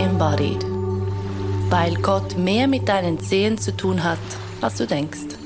[0.00, 0.64] embodied.
[1.68, 4.18] Weil Gott mehr mit deinen Zehen zu tun hat,
[4.60, 5.36] als du denkst.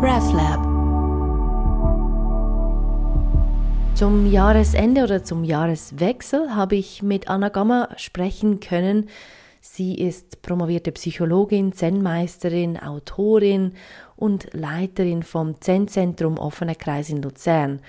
[0.00, 0.68] RefLab
[3.94, 9.08] Zum Jahresende oder zum Jahreswechsel habe ich mit Anna Gamma sprechen können.
[9.60, 13.72] Sie ist promovierte Psychologin, Zen-Meisterin, Autorin
[14.14, 17.80] und Leiterin vom Zen-Zentrum Offener Kreis in Luzern.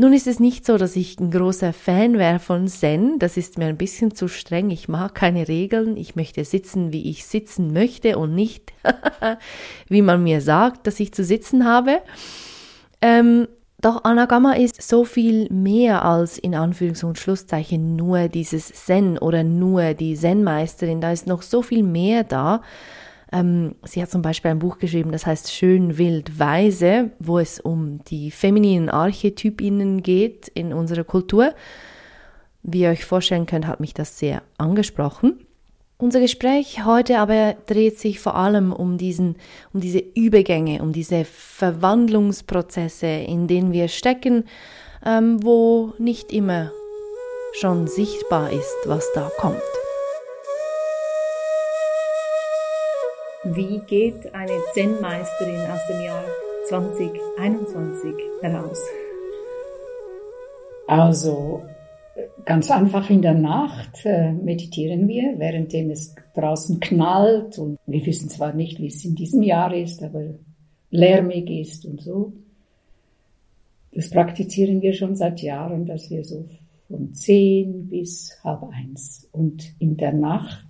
[0.00, 3.18] Nun ist es nicht so, dass ich ein großer Fan wäre von Zen.
[3.18, 4.70] Das ist mir ein bisschen zu streng.
[4.70, 5.96] Ich mag keine Regeln.
[5.96, 8.72] Ich möchte sitzen, wie ich sitzen möchte und nicht,
[9.88, 12.00] wie man mir sagt, dass ich zu sitzen habe.
[13.02, 13.48] Ähm,
[13.80, 19.42] doch Anagama ist so viel mehr als in Anführungs- und Schlusszeichen nur dieses Zen oder
[19.42, 21.00] nur die Zen-Meisterin.
[21.00, 22.62] Da ist noch so viel mehr da.
[23.32, 27.60] Ähm, sie hat zum Beispiel ein Buch geschrieben, das heißt Schön, Wild, Weise, wo es
[27.60, 31.54] um die femininen Archetypinnen geht in unserer Kultur.
[32.62, 35.46] Wie ihr euch vorstellen könnt, hat mich das sehr angesprochen.
[36.00, 39.34] Unser Gespräch heute aber dreht sich vor allem um diesen,
[39.72, 44.44] um diese Übergänge, um diese Verwandlungsprozesse, in denen wir stecken,
[45.04, 46.70] ähm, wo nicht immer
[47.52, 49.60] schon sichtbar ist, was da kommt.
[53.44, 56.24] Wie geht eine Zen-Meisterin aus dem Jahr
[56.66, 58.82] 2021 heraus?
[60.88, 61.62] Also
[62.44, 68.28] ganz einfach in der Nacht äh, meditieren wir, währenddem es draußen knallt und wir wissen
[68.28, 70.34] zwar nicht, wie es in diesem Jahr ist, aber
[70.90, 72.32] lärmig ist und so.
[73.92, 76.44] Das praktizieren wir schon seit Jahren, dass wir so
[76.88, 80.67] von zehn bis halb eins und in der Nacht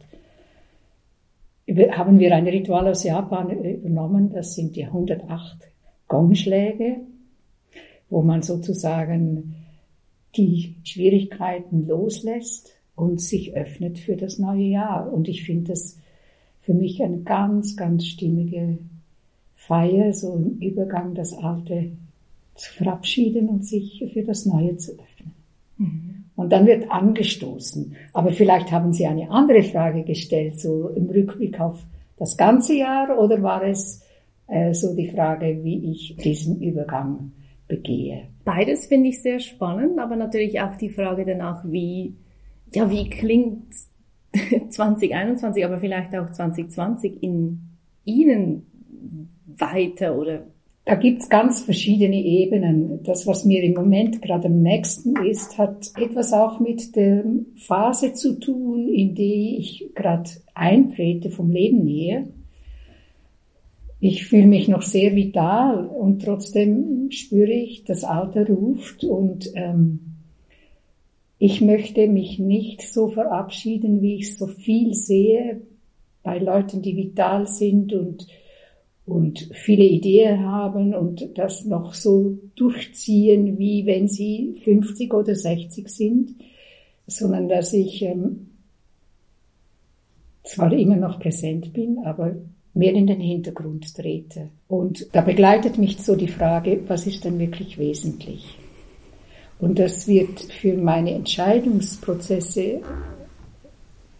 [1.69, 5.70] haben wir ein Ritual aus Japan übernommen, das sind die 108
[6.06, 7.00] Gongschläge,
[8.08, 9.55] wo man sozusagen
[10.36, 15.12] die Schwierigkeiten loslässt und sich öffnet für das neue Jahr.
[15.12, 15.98] Und ich finde das
[16.60, 18.78] für mich eine ganz, ganz stimmige
[19.54, 21.92] Feier, so im Übergang das Alte
[22.54, 25.32] zu verabschieden und sich für das Neue zu öffnen.
[25.76, 26.17] Mhm.
[26.38, 27.97] Und dann wird angestoßen.
[28.12, 31.84] Aber vielleicht haben Sie eine andere Frage gestellt, so im Rückblick auf
[32.16, 34.04] das ganze Jahr, oder war es
[34.47, 37.32] äh, so die Frage, wie ich diesen Übergang
[37.66, 38.28] begehe?
[38.44, 42.15] Beides finde ich sehr spannend, aber natürlich auch die Frage danach, wie,
[42.72, 43.75] ja, wie klingt
[44.69, 47.62] 2021, aber vielleicht auch 2020 in
[48.04, 48.65] Ihnen
[49.44, 50.47] weiter oder
[50.88, 53.03] da gibt's ganz verschiedene Ebenen.
[53.03, 57.26] Das, was mir im Moment gerade am nächsten ist, hat etwas auch mit der
[57.56, 62.25] Phase zu tun, in die ich gerade eintrete vom Leben her.
[64.00, 70.16] Ich fühle mich noch sehr vital und trotzdem spüre ich, das Alter ruft und ähm,
[71.37, 75.60] ich möchte mich nicht so verabschieden, wie ich so viel sehe
[76.22, 78.27] bei Leuten, die vital sind und
[79.08, 85.88] und viele Ideen haben und das noch so durchziehen, wie wenn sie 50 oder 60
[85.88, 86.34] sind,
[87.06, 88.48] sondern dass ich ähm,
[90.44, 92.36] zwar immer noch präsent bin, aber
[92.74, 94.50] mehr in den Hintergrund trete.
[94.68, 98.58] Und da begleitet mich so die Frage, was ist denn wirklich wesentlich?
[99.58, 102.80] Und das wird für meine Entscheidungsprozesse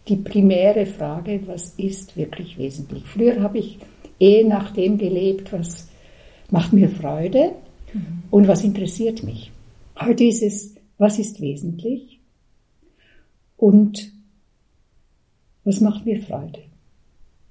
[0.07, 3.03] die primäre Frage, was ist wirklich wesentlich?
[3.05, 3.77] Früher habe ich
[4.19, 5.87] eh nach dem gelebt, was
[6.49, 7.53] macht mir Freude
[7.93, 8.23] mhm.
[8.31, 9.51] und was interessiert mich.
[9.99, 12.19] Heute ist es, was ist wesentlich
[13.57, 14.11] und
[15.63, 16.59] was macht mir Freude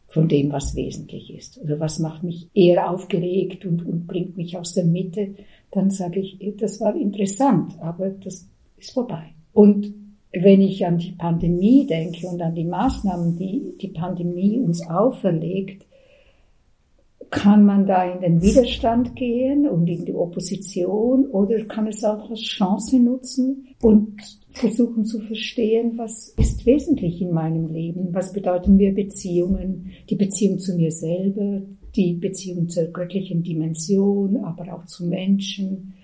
[0.08, 1.58] von dem, was wesentlich ist.
[1.58, 5.34] Oder was macht mich eher aufgeregt und, und bringt mich aus der Mitte.
[5.70, 9.34] Dann sage ich, das war interessant, aber das ist vorbei.
[9.52, 9.92] Und
[10.32, 15.84] wenn ich an die Pandemie denke und an die Maßnahmen, die die Pandemie uns auferlegt,
[17.30, 22.30] kann man da in den Widerstand gehen und in die Opposition oder kann es auch
[22.30, 24.16] als Chance nutzen und
[24.50, 30.58] versuchen zu verstehen, was ist wesentlich in meinem Leben, was bedeuten mir Beziehungen, die Beziehung
[30.58, 31.62] zu mir selber,
[31.94, 35.94] die Beziehung zur göttlichen Dimension, aber auch zu Menschen.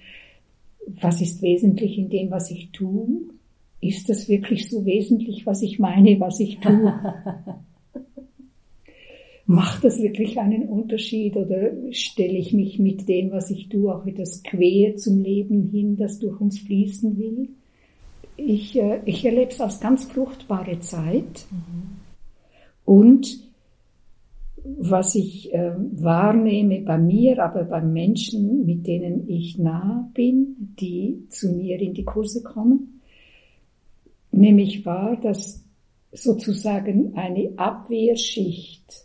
[1.00, 3.22] Was ist wesentlich in dem, was ich tue?
[3.80, 6.92] Ist das wirklich so wesentlich, was ich meine, was ich tue?
[9.46, 14.06] macht das wirklich einen Unterschied oder stelle ich mich mit dem, was ich tue, auch
[14.06, 17.50] etwas quer zum Leben hin, das durch uns fließen will?
[18.36, 21.46] Ich, äh, ich erlebe es als ganz fruchtbare Zeit.
[21.50, 21.96] Mhm.
[22.84, 23.44] Und
[24.64, 31.26] was ich äh, wahrnehme bei mir, aber bei Menschen, mit denen ich nah bin, die
[31.28, 33.00] zu mir in die Kurse kommen,
[34.30, 35.62] nehme ich wahr, dass
[36.12, 39.03] sozusagen eine Abwehrschicht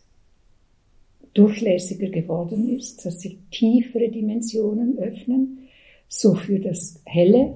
[1.39, 5.59] durchlässiger geworden ist, dass sich tiefere Dimensionen öffnen,
[6.09, 7.53] so für das Helle,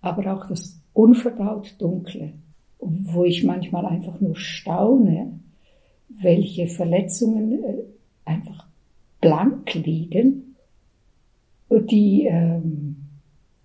[0.00, 2.32] aber auch das unverdaut Dunkle,
[2.78, 5.40] wo ich manchmal einfach nur staune,
[6.08, 7.74] welche Verletzungen äh,
[8.24, 8.66] einfach
[9.20, 10.56] blank liegen,
[11.70, 12.96] die ähm,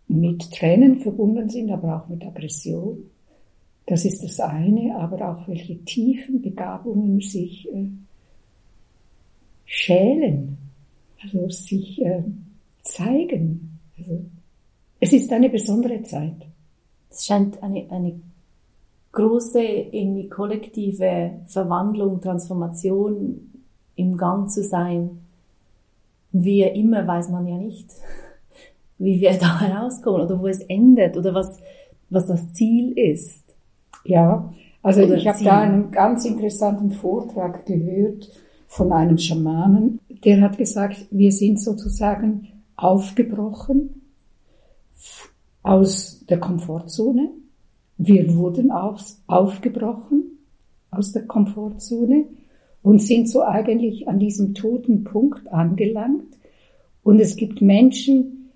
[0.10, 2.98] mit Tränen verbunden sind, aber auch mit Aggression.
[3.86, 7.88] Das ist das eine, aber auch welche tiefen Begabungen sich äh,
[9.66, 10.58] schälen,
[11.22, 12.24] also sich äh,
[12.84, 13.80] zeigen.
[13.98, 14.26] Also,
[15.00, 16.46] es ist eine besondere Zeit.
[17.10, 18.20] Es scheint eine, eine
[19.12, 23.52] große, irgendwie kollektive Verwandlung, Transformation
[23.96, 25.20] im Gang zu sein.
[26.32, 27.90] Wie immer weiß man ja nicht,
[28.98, 31.60] wie wir da herauskommen oder wo es endet oder was,
[32.10, 33.44] was das Ziel ist.
[34.04, 34.52] Ja,
[34.82, 38.30] also oder ich habe da einen ganz interessanten Vortrag gehört
[38.74, 44.02] von einem Schamanen, der hat gesagt, wir sind sozusagen aufgebrochen
[45.62, 47.30] aus der Komfortzone.
[48.00, 50.40] Wir wurden auch aufgebrochen
[50.90, 52.26] aus der Komfortzone
[52.82, 56.36] und sind so eigentlich an diesem toten Punkt angelangt.
[57.04, 58.50] Und es gibt Menschen,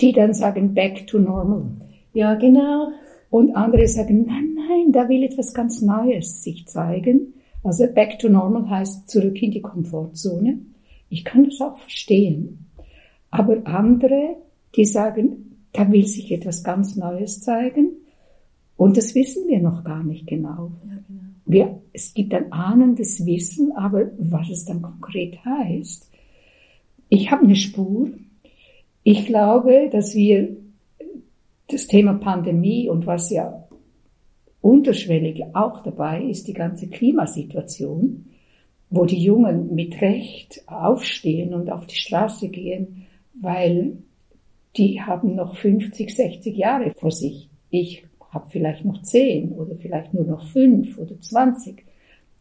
[0.00, 1.64] die dann sagen, back to normal.
[2.14, 2.88] Ja, genau.
[3.28, 7.34] Und andere sagen, nein, nein, da will etwas ganz Neues sich zeigen.
[7.62, 10.58] Also back to normal heißt zurück in die Komfortzone.
[11.10, 12.66] Ich kann das auch verstehen.
[13.30, 14.36] Aber andere,
[14.74, 17.90] die sagen, da will sich etwas ganz Neues zeigen.
[18.76, 20.72] Und das wissen wir noch gar nicht genau.
[20.84, 21.18] Ja, genau.
[21.44, 26.10] Wir, es gibt ein ahnendes Wissen, aber was es dann konkret heißt.
[27.08, 28.10] Ich habe eine Spur.
[29.02, 30.56] Ich glaube, dass wir
[31.68, 33.67] das Thema Pandemie und was ja
[34.60, 38.26] unterschwellig auch dabei ist, die ganze Klimasituation,
[38.90, 43.98] wo die Jungen mit Recht aufstehen und auf die Straße gehen, weil
[44.76, 47.48] die haben noch 50, 60 Jahre vor sich.
[47.70, 51.84] Ich habe vielleicht noch 10 oder vielleicht nur noch 5 oder 20.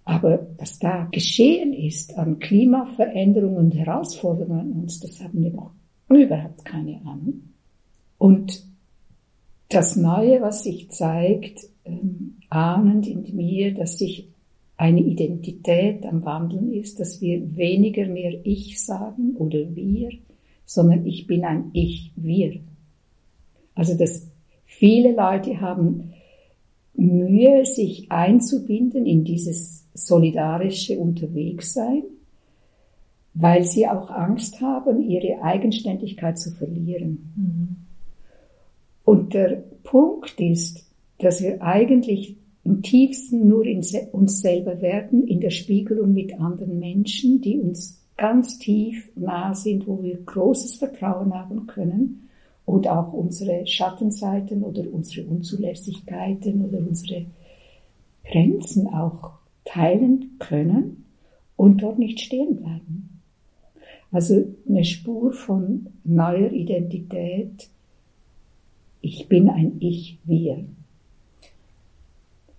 [0.05, 5.71] Aber was da geschehen ist an Klimaveränderungen und Herausforderungen an uns, das haben wir noch
[6.09, 7.53] überhaupt keine Ahnung.
[8.17, 8.65] Und
[9.69, 11.67] das Neue, was sich zeigt,
[12.49, 14.29] ahnend in mir, dass sich
[14.77, 20.09] eine Identität am Wandeln ist, dass wir weniger mehr Ich sagen oder wir,
[20.65, 22.59] sondern ich bin ein Ich, wir.
[23.73, 24.27] Also dass
[24.65, 26.13] viele Leute haben
[26.93, 32.03] Mühe, sich einzubinden in dieses solidarische Unterwegssein,
[33.33, 37.31] weil sie auch Angst haben, ihre Eigenständigkeit zu verlieren.
[37.35, 37.75] Mhm.
[39.05, 40.86] Und der Punkt ist,
[41.19, 43.81] dass wir eigentlich im tiefsten nur in
[44.11, 49.87] uns selber werden, in der Spiegelung mit anderen Menschen, die uns ganz tief nah sind,
[49.87, 52.29] wo wir großes Vertrauen haben können
[52.65, 57.25] und auch unsere Schattenseiten oder unsere Unzulässigkeiten oder unsere
[58.25, 59.31] Grenzen auch
[59.63, 61.05] teilen können
[61.55, 63.21] und dort nicht stehen bleiben.
[64.11, 67.69] Also eine Spur von neuer Identität,
[69.01, 70.65] ich bin ein Ich-Wir.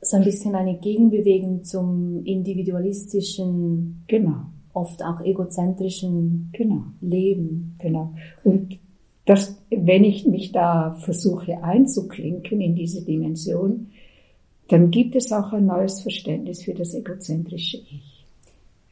[0.01, 4.47] So ein bisschen eine Gegenbewegung zum individualistischen, genau.
[4.73, 6.83] oft auch egozentrischen genau.
[7.01, 7.77] Leben.
[7.79, 8.15] Genau.
[8.45, 8.79] Und
[9.25, 13.89] das, wenn ich mich da versuche einzuklinken in diese Dimension,
[14.69, 18.25] dann gibt es auch ein neues Verständnis für das egozentrische Ich.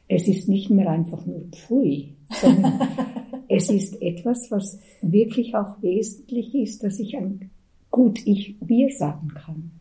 [0.07, 2.81] Es ist nicht mehr einfach nur Pfui, sondern
[3.47, 7.49] es ist etwas, was wirklich auch wesentlich ist, dass ich ein
[7.91, 9.71] gut Ich wir sagen kann.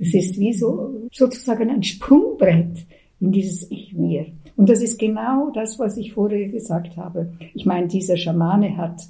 [0.00, 2.86] Das ist wie so, sozusagen ein Sprungbrett
[3.20, 4.26] in dieses Ich wir.
[4.56, 7.34] Und das ist genau das, was ich vorher gesagt habe.
[7.54, 9.02] Ich meine, dieser Schamane hat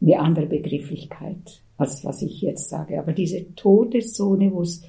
[0.00, 2.98] eine andere Begrifflichkeit, als was ich jetzt sage.
[2.98, 4.82] Aber diese Todeszone, wo es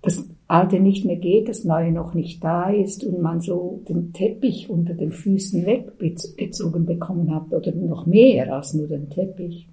[0.00, 4.12] das Alte nicht mehr geht, das Neue noch nicht da ist und man so den
[4.12, 9.68] Teppich unter den Füßen weggezogen bekommen hat oder noch mehr als nur den Teppich,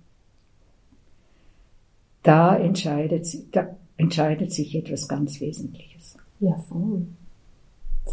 [2.23, 6.17] da entscheidet, da entscheidet sich etwas ganz Wesentliches.
[6.39, 7.07] Ja, voll.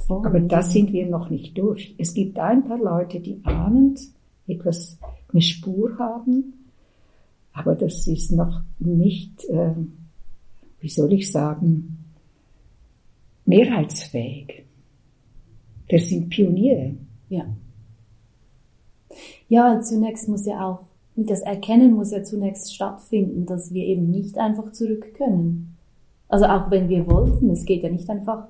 [0.07, 0.27] voll.
[0.27, 1.95] Aber da sind wir noch nicht durch.
[1.99, 4.01] Es gibt ein paar Leute, die ahnend
[4.47, 4.99] etwas,
[5.33, 6.53] eine Spur haben,
[7.53, 9.75] aber das ist noch nicht, äh,
[10.81, 11.99] wie soll ich sagen,
[13.45, 14.65] mehrheitsfähig.
[15.89, 16.95] Das sind Pioniere.
[17.29, 17.45] Ja.
[19.49, 20.87] Ja, zunächst muss ja auch,
[21.17, 25.72] das Erkennen muss ja zunächst stattfinden, dass wir eben nicht einfach zurück können.
[26.33, 28.49] Also auch wenn wir wollten, es geht ja nicht einfach.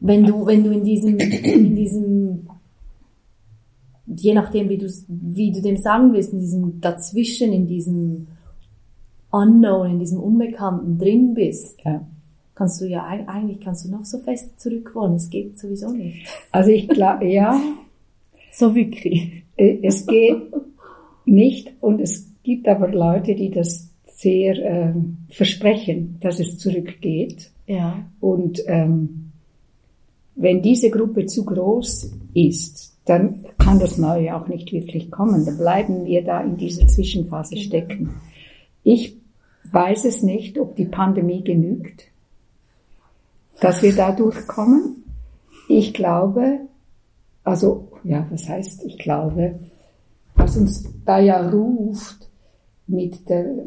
[0.00, 2.46] Wenn du, wenn du in diesem, in diesem,
[4.06, 8.26] je nachdem, wie du, wie du dem sagen willst, in diesem Dazwischen, in diesem
[9.30, 12.06] Unknown, in diesem Unbekannten drin bist, ja.
[12.54, 15.14] kannst du ja, eigentlich kannst du noch so fest zurück wollen.
[15.14, 16.28] Es geht sowieso nicht.
[16.50, 17.58] Also ich glaube, ja.
[18.52, 19.44] so wirklich.
[19.56, 20.52] Äh, es geht
[21.24, 24.92] nicht und es gibt aber Leute, die das sehr äh,
[25.32, 27.50] versprechen, dass es zurückgeht.
[27.66, 28.04] Ja.
[28.20, 29.32] Und ähm,
[30.34, 35.44] wenn diese Gruppe zu groß ist, dann kann das Neue auch nicht wirklich kommen.
[35.44, 37.66] Dann bleiben wir da in dieser Zwischenphase genau.
[37.66, 38.20] stecken.
[38.84, 39.16] Ich
[39.70, 42.04] weiß es nicht, ob die Pandemie genügt,
[43.60, 45.04] dass wir da durchkommen.
[45.68, 46.60] Ich glaube,
[47.42, 49.58] also, ja, was heißt, ich glaube,
[50.34, 52.28] was uns da ja ruft,
[52.86, 53.64] mit der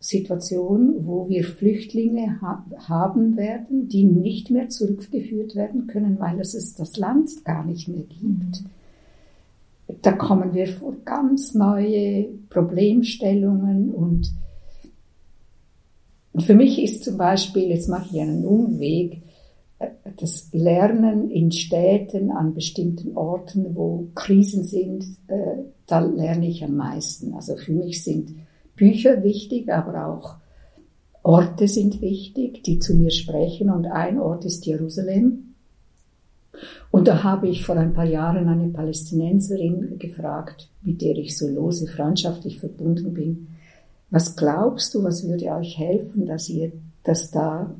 [0.00, 6.74] Klimasituation, wo wir Flüchtlinge ha haben werden, die nicht mehr zurückgeführt werden können, weil es
[6.74, 8.64] das Land gar nicht mehr gibt.
[10.02, 14.32] Da kommen wir vor ganz neue Problemstellungen und,
[16.38, 19.20] für mich ist zum Beispiel, jetzt mache ich einen Umweg,
[20.16, 26.76] das Lernen in Städten an bestimmten Orten, wo Krisen sind, äh, da lerne ich am
[26.76, 27.34] meisten.
[27.34, 28.30] Also für mich sind
[28.80, 30.36] Bücher wichtig, aber auch
[31.22, 33.68] Orte sind wichtig, die zu mir sprechen.
[33.68, 35.54] Und ein Ort ist Jerusalem.
[36.90, 41.46] Und da habe ich vor ein paar Jahren eine Palästinenserin gefragt, mit der ich so
[41.46, 43.48] lose freundschaftlich verbunden bin.
[44.08, 46.72] Was glaubst du, was würde euch helfen, dass ihr,
[47.04, 47.74] dass da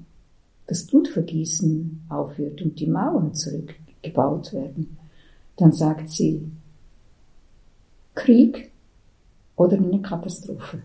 [0.66, 4.98] das Blutvergießen aufhört und die Mauern zurückgebaut werden,
[5.56, 6.46] dann sagt sie
[8.14, 8.70] Krieg
[9.56, 10.82] oder eine Katastrophe.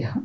[0.00, 0.22] Ja.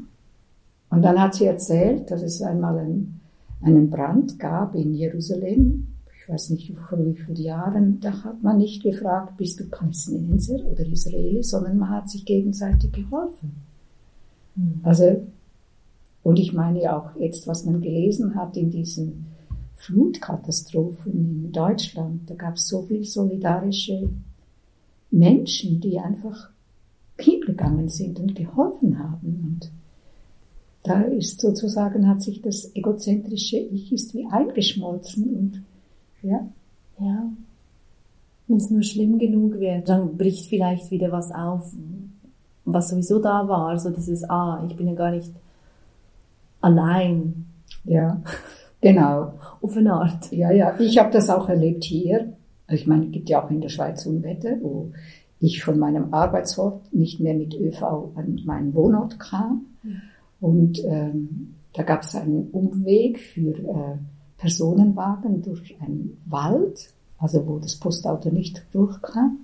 [0.89, 3.19] Und dann hat sie erzählt, dass es einmal einen,
[3.61, 5.87] einen Brand gab in Jerusalem.
[6.17, 7.99] Ich weiß nicht vor wie vielen Jahren.
[7.99, 12.91] Da hat man nicht gefragt, bist du Palästinenser oder Israeli, sondern man hat sich gegenseitig
[12.91, 13.55] geholfen.
[14.55, 14.79] Mhm.
[14.83, 15.21] Also
[16.25, 19.27] und ich meine auch jetzt, was man gelesen hat in diesen
[19.75, 24.09] Flutkatastrophen in Deutschland, da gab es so viele solidarische
[25.11, 26.49] Menschen, die einfach
[27.17, 29.59] hingegangen sind und geholfen haben.
[29.61, 29.71] Und
[30.83, 35.63] da ist sozusagen, hat sich das egozentrische Ich ist wie eingeschmolzen und
[36.21, 36.47] ja.
[36.99, 37.29] Ja.
[38.47, 41.71] Wenn es nur schlimm genug wird, dann bricht vielleicht wieder was auf,
[42.63, 43.77] was sowieso da war.
[43.79, 45.31] So dieses, ah, ich bin ja gar nicht
[46.61, 47.45] allein.
[47.83, 48.21] Ja,
[48.81, 49.33] genau.
[49.61, 50.31] Auf eine Art.
[50.31, 50.79] Ja, ja.
[50.79, 52.33] Ich habe das auch erlebt hier.
[52.69, 54.91] Ich meine, es gibt ja auch in der Schweiz Unwetter, wo
[55.39, 57.83] ich von meinem Arbeitsort nicht mehr mit ÖV
[58.15, 59.65] an meinen Wohnort kam.
[60.39, 63.97] Und ähm, da gab es einen Umweg für äh,
[64.37, 69.39] Personenwagen durch einen Wald, also wo das Postauto nicht durchkam.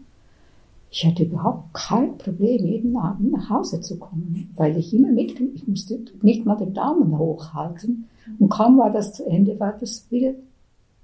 [0.90, 5.40] Ich hatte überhaupt kein Problem, jeden Abend nach Hause zu kommen, weil ich immer mit,
[5.40, 8.10] ich musste nicht mal den Daumen hochhalten.
[8.40, 10.34] Und kaum war das zu Ende, war das wieder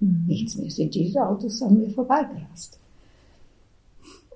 [0.02, 0.26] mhm.
[0.28, 0.70] nichts mehr.
[0.70, 2.80] Sind diese Autos an mir vorbeigerast.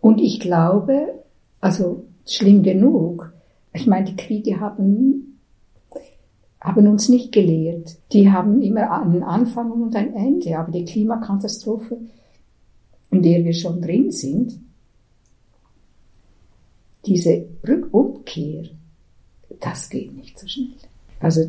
[0.01, 1.23] Und ich glaube,
[1.59, 3.33] also schlimm genug,
[3.73, 5.39] ich meine, die Kriege haben,
[6.59, 7.97] haben uns nicht gelehrt.
[8.11, 10.57] Die haben immer einen Anfang und ein Ende.
[10.57, 11.97] Aber die Klimakatastrophe,
[13.11, 14.59] in der wir schon drin sind,
[17.05, 18.65] diese Rückumkehr,
[19.59, 20.67] das geht nicht so schnell.
[21.19, 21.41] Also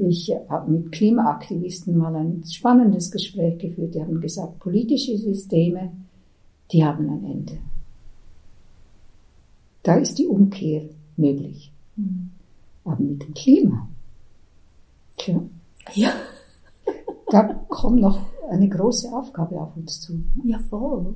[0.00, 3.94] ich habe mit Klimaaktivisten mal ein spannendes Gespräch geführt.
[3.94, 5.92] Die haben gesagt, politische Systeme,
[6.70, 7.58] die haben ein Ende.
[9.82, 10.82] Da ist die Umkehr
[11.16, 11.72] möglich.
[11.96, 12.30] Mhm.
[12.84, 13.88] Aber mit dem Klima,
[15.16, 15.40] tja,
[15.94, 16.10] ja.
[17.30, 18.18] da kommt noch
[18.50, 20.24] eine große Aufgabe auf uns zu.
[20.44, 21.14] Ja, voll.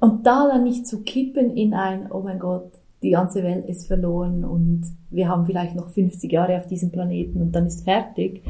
[0.00, 2.70] Und da dann nicht zu kippen in ein, oh mein Gott,
[3.02, 7.40] die ganze Welt ist verloren und wir haben vielleicht noch 50 Jahre auf diesem Planeten
[7.40, 8.42] und dann ist fertig,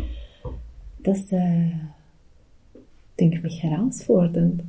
[1.02, 1.72] das äh,
[3.18, 4.62] denke ich mich herausfordernd.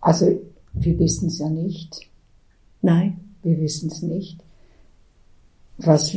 [0.00, 0.40] Also
[0.72, 2.08] wir wissen es ja nicht.
[2.82, 3.20] Nein.
[3.42, 4.38] Wir wissen es nicht.
[5.78, 6.14] Was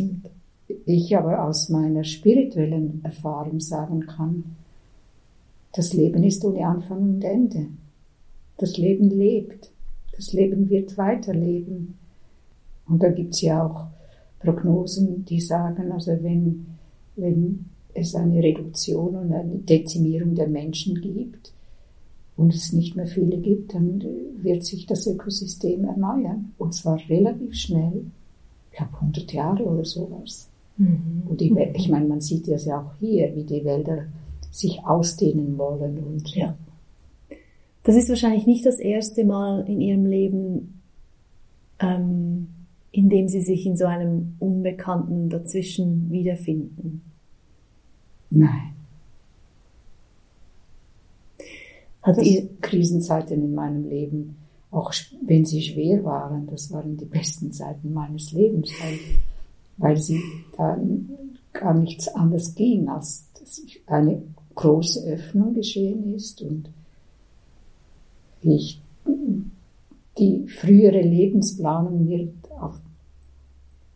[0.85, 4.57] ich aber aus meiner spirituellen Erfahrung sagen kann,
[5.73, 7.67] das Leben ist ohne Anfang und Ende.
[8.57, 9.71] Das Leben lebt.
[10.15, 11.97] Das Leben wird weiterleben.
[12.87, 13.87] Und da gibt's ja auch
[14.39, 16.67] Prognosen, die sagen, also wenn,
[17.15, 21.53] wenn es eine Reduktion und eine Dezimierung der Menschen gibt
[22.35, 24.03] und es nicht mehr viele gibt, dann
[24.41, 26.53] wird sich das Ökosystem erneuern.
[26.57, 28.05] Und zwar relativ schnell.
[28.71, 30.49] ich glaube, 100 Jahre oder sowas.
[30.77, 31.23] Mhm.
[31.27, 34.05] Und die, ich meine, man sieht das ja auch hier, wie die Wälder
[34.51, 35.99] sich ausdehnen wollen.
[35.99, 36.55] Und ja.
[37.83, 40.81] Das ist wahrscheinlich nicht das erste Mal in Ihrem Leben,
[41.79, 42.47] ähm,
[42.91, 47.01] in dem Sie sich in so einem Unbekannten dazwischen wiederfinden.
[48.29, 48.73] Nein.
[52.03, 54.35] Hat das ihr Krisenzeiten in meinem Leben,
[54.71, 54.93] auch
[55.25, 58.99] wenn sie schwer waren, das waren die besten Zeiten meines Lebens, weil,
[59.77, 60.21] weil sie
[60.57, 61.09] dann
[61.53, 64.21] gar nichts anderes ging, als dass eine
[64.55, 66.69] große Öffnung geschehen ist und
[68.41, 68.81] ich
[70.17, 72.27] die frühere Lebensplanung mir
[72.59, 72.79] auf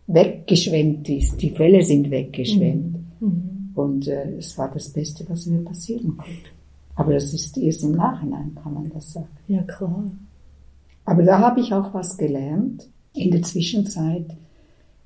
[0.08, 1.42] weggeschwemmt ist.
[1.42, 2.98] Die Fälle sind weggeschwemmt.
[3.20, 3.72] Mhm.
[3.76, 6.50] Und äh, es war das Beste, was mir passieren konnte.
[6.98, 9.30] Aber das ist erst im Nachhinein, kann man das sagen.
[9.48, 10.12] Ja, klar.
[11.06, 12.90] Aber da habe ich auch was gelernt.
[13.14, 14.36] In der Zwischenzeit,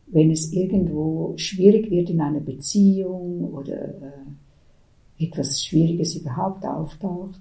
[0.07, 7.39] wenn es irgendwo schwierig wird in einer Beziehung oder äh, etwas Schwieriges überhaupt auftaucht,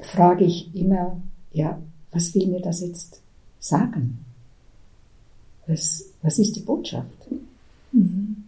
[0.00, 1.20] frage ich immer,
[1.52, 1.80] ja,
[2.10, 3.22] was will mir das jetzt
[3.60, 4.18] sagen?
[5.68, 7.28] Was, was ist die Botschaft?
[7.92, 8.44] Mhm.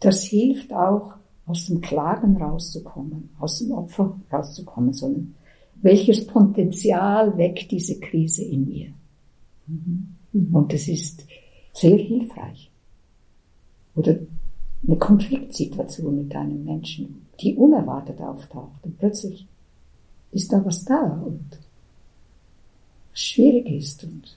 [0.00, 1.17] Das hilft auch,
[1.48, 5.34] aus dem Klagen rauszukommen, aus dem Opfer rauszukommen, sondern
[5.80, 8.92] welches Potenzial weckt diese Krise in mir?
[9.66, 10.54] Mhm.
[10.54, 11.24] Und das ist
[11.72, 12.70] sehr hilfreich.
[13.94, 14.18] Oder
[14.86, 19.46] eine Konfliktsituation mit einem Menschen, die unerwartet auftaucht und plötzlich
[20.30, 21.58] ist da was da und
[23.12, 24.36] schwierig ist und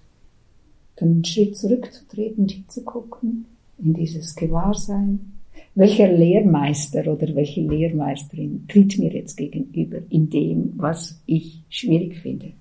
[0.95, 3.45] dann einen Schritt zurückzutreten, hinzugucken
[3.77, 5.33] in dieses Gewahrsein,
[5.73, 12.51] welcher Lehrmeister oder welche Lehrmeisterin tritt mir jetzt gegenüber in dem, was ich schwierig finde.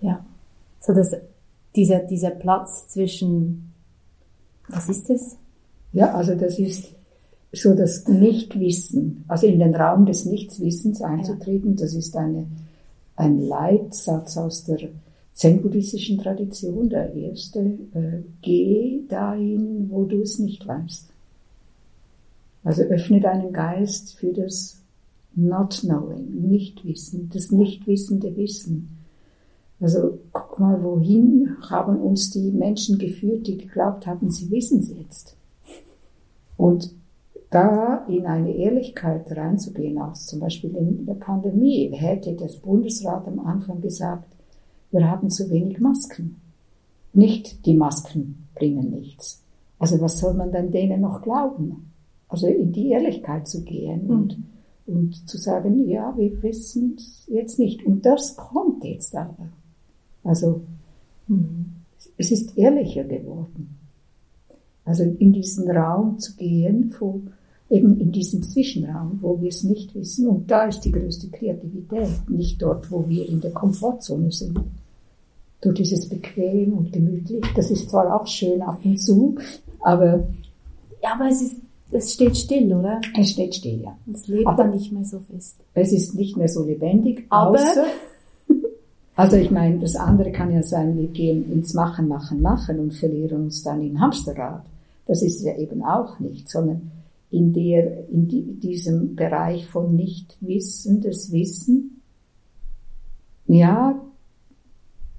[0.00, 0.24] Ja,
[0.80, 1.12] so dass
[1.76, 3.72] dieser, dieser Platz zwischen,
[4.68, 5.36] was ist das?
[5.92, 6.92] Ja, also das ist
[7.52, 12.46] so das Nichtwissen, also in den Raum des Nichtswissens einzutreten, das ist eine,
[13.14, 14.88] ein Leitsatz aus der
[15.34, 21.13] zen-buddhistischen Tradition, der erste, äh, geh dahin, wo du es nicht weißt.
[22.64, 24.82] Also öffne deinen Geist für das
[25.34, 29.04] Not Knowing, Nichtwissen, das nichtwissende Wissen.
[29.80, 34.90] Also guck mal, wohin haben uns die Menschen geführt, die geglaubt haben, sie wissen es
[34.96, 35.36] jetzt.
[36.56, 36.94] Und
[37.50, 43.40] da in eine Ehrlichkeit reinzugehen, auch zum Beispiel in der Pandemie, hätte das Bundesrat am
[43.40, 44.34] Anfang gesagt,
[44.90, 46.40] wir haben zu wenig Masken.
[47.12, 49.42] Nicht die Masken bringen nichts.
[49.78, 51.93] Also was soll man dann denen noch glauben?
[52.28, 54.10] Also in die Ehrlichkeit zu gehen mhm.
[54.10, 54.38] und,
[54.86, 57.84] und zu sagen, ja, wir wissen es jetzt nicht.
[57.84, 59.48] Und das kommt jetzt aber.
[60.22, 60.62] Also
[61.28, 61.66] mhm.
[62.16, 63.78] es ist ehrlicher geworden.
[64.84, 67.22] Also in diesen Raum zu gehen, wo,
[67.70, 70.28] eben in diesem Zwischenraum, wo wir es nicht wissen.
[70.28, 74.60] Und da ist die größte Kreativität, nicht dort, wo wir in der Komfortzone sind.
[75.60, 77.44] Dort ist es bequem und gemütlich.
[77.56, 79.36] Das ist zwar auch schön ab und zu,
[79.80, 80.26] aber
[81.02, 81.56] ja, aber es ist
[81.90, 83.00] es steht still, oder?
[83.18, 83.96] Es steht still, ja.
[84.12, 85.56] Es lebt aber nicht mehr so fest.
[85.74, 87.84] Es ist nicht mehr so lebendig, aber außer,
[89.16, 92.94] also ich meine, das andere kann ja sein, wir gehen ins Machen, Machen, Machen und
[92.94, 94.64] verlieren uns dann im Hamsterrad.
[95.06, 96.90] Das ist ja eben auch nicht, sondern
[97.30, 102.00] in der, in die, diesem Bereich von Nichtwissen, das Wissen,
[103.46, 104.00] ja,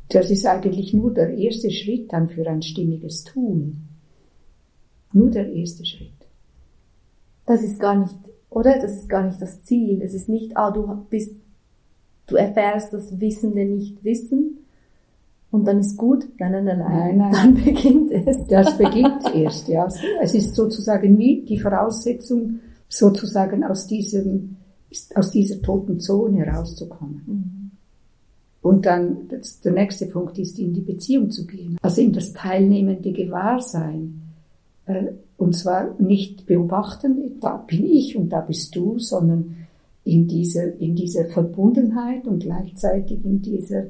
[0.10, 3.88] das ist eigentlich nur der erste Schritt dann für ein stimmiges Tun.
[5.13, 6.14] Nur der erste Schritt.
[7.45, 8.15] Das ist gar nicht,
[8.49, 8.79] oder?
[8.79, 10.01] Das ist gar nicht das Ziel.
[10.01, 11.36] Es ist nicht, ah, du bist,
[12.27, 14.65] du erfährst das Wissende nicht wissen
[15.51, 16.27] und dann ist gut.
[16.38, 16.89] Nein, nein, nein, nein.
[16.89, 17.31] nein, nein.
[17.31, 18.47] Dann beginnt es.
[18.47, 19.88] Das beginnt erst, ja.
[20.21, 24.58] Es ist sozusagen wie die Voraussetzung, sozusagen aus diesem,
[25.15, 27.23] aus dieser toten Zone herauszukommen.
[27.25, 27.71] Mhm.
[28.62, 31.77] Und dann, das, der nächste Punkt ist, in die Beziehung zu gehen.
[31.81, 34.23] Also in das teilnehmende Gewahrsein.
[35.37, 39.67] Und zwar nicht beobachten, da bin ich und da bist du, sondern
[40.03, 43.87] in dieser, in dieser Verbundenheit und gleichzeitig in dieser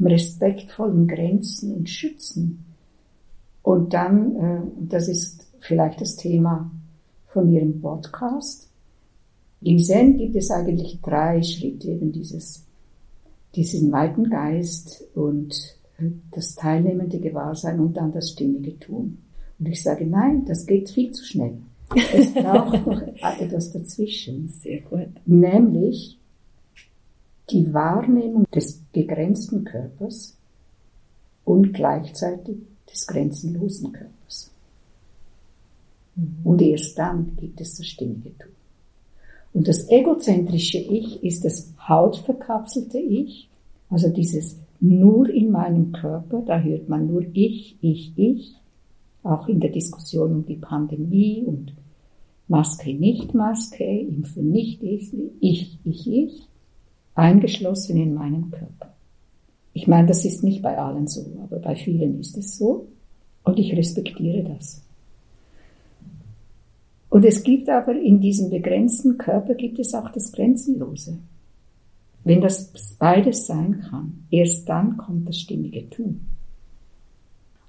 [0.00, 2.64] respektvollen Grenzen und Schützen.
[3.62, 6.70] Und dann, äh, das ist vielleicht das Thema
[7.26, 8.68] von Ihrem Podcast,
[9.64, 12.66] im Zen gibt es eigentlich drei Schritte, eben dieses,
[13.54, 15.54] diesen weiten Geist und
[16.32, 19.23] das teilnehmende Gewahrsein und dann das stimmige Tun.
[19.58, 21.58] Und ich sage, nein, das geht viel zu schnell.
[22.12, 23.02] Es braucht noch
[23.40, 24.48] etwas dazwischen.
[24.48, 25.08] Sehr gut.
[25.26, 26.18] Nämlich
[27.50, 30.36] die Wahrnehmung des begrenzten Körpers
[31.44, 32.56] und gleichzeitig
[32.90, 34.50] des grenzenlosen Körpers.
[36.16, 36.36] Mhm.
[36.44, 38.52] Und erst dann gibt es das stimmige Tun.
[39.52, 43.48] Und das egozentrische Ich ist das hautverkapselte Ich,
[43.88, 48.54] also dieses nur in meinem Körper, da hört man nur ich, ich, ich,
[49.24, 51.74] auch in der Diskussion um die Pandemie und
[52.46, 56.48] Maske, nicht Maske, Impfen, nicht ich, ich, ich, ich,
[57.14, 58.94] eingeschlossen in meinem Körper.
[59.72, 62.86] Ich meine, das ist nicht bei allen so, aber bei vielen ist es so
[63.44, 64.82] und ich respektiere das.
[67.08, 71.18] Und es gibt aber in diesem begrenzten Körper gibt es auch das Grenzenlose.
[72.24, 76.33] Wenn das beides sein kann, erst dann kommt das stimmige Tun.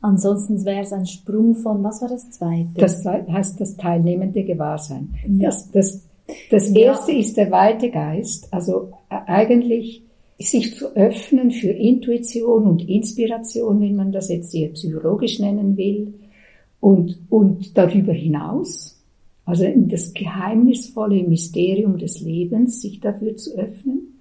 [0.01, 2.69] Ansonsten wäre es ein Sprung von, was war das zweite?
[2.75, 5.15] Das heißt das teilnehmende Gewahrsein.
[5.27, 5.47] Ja.
[5.47, 6.03] Das, das,
[6.51, 7.19] das erste ja.
[7.19, 10.03] ist der weite Geist, also äh, eigentlich
[10.37, 16.13] sich zu öffnen für Intuition und Inspiration, wenn man das jetzt sehr psychologisch nennen will,
[16.81, 18.95] und, und darüber hinaus
[19.45, 24.14] also in das geheimnisvolle Mysterium des Lebens, sich dafür zu öffnen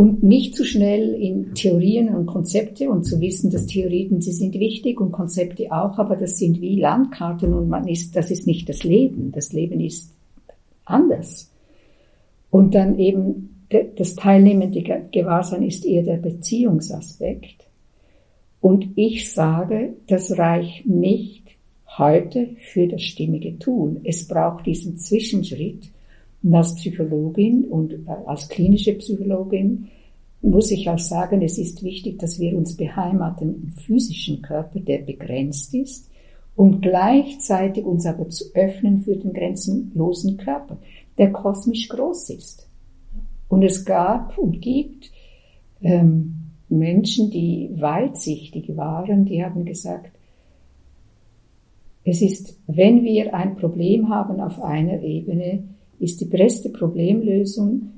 [0.00, 4.58] und nicht zu schnell in Theorien und Konzepte und zu wissen, dass Theorien, sie sind
[4.58, 8.66] wichtig und Konzepte auch, aber das sind wie Landkarten und man ist, das ist nicht
[8.70, 9.30] das Leben.
[9.30, 10.14] Das Leben ist
[10.86, 11.52] anders.
[12.48, 13.66] Und dann eben
[13.98, 14.82] das teilnehmende
[15.12, 17.66] Gewahrsein ist eher der Beziehungsaspekt.
[18.62, 21.42] Und ich sage, das reicht nicht
[21.98, 24.00] heute für das stimmige Tun.
[24.04, 25.90] Es braucht diesen Zwischenschritt.
[26.42, 29.88] Und als Psychologin und als klinische Psychologin
[30.42, 34.98] muss ich auch sagen, es ist wichtig, dass wir uns beheimaten im physischen Körper, der
[34.98, 36.08] begrenzt ist,
[36.56, 40.78] und gleichzeitig uns aber zu öffnen für den grenzenlosen Körper,
[41.16, 42.68] der kosmisch groß ist.
[43.48, 45.10] Und es gab und gibt
[45.80, 50.12] ähm, Menschen, die weitsichtig waren, die haben gesagt,
[52.04, 55.64] es ist, wenn wir ein Problem haben auf einer Ebene,
[56.00, 57.90] ist die beste Problemlösung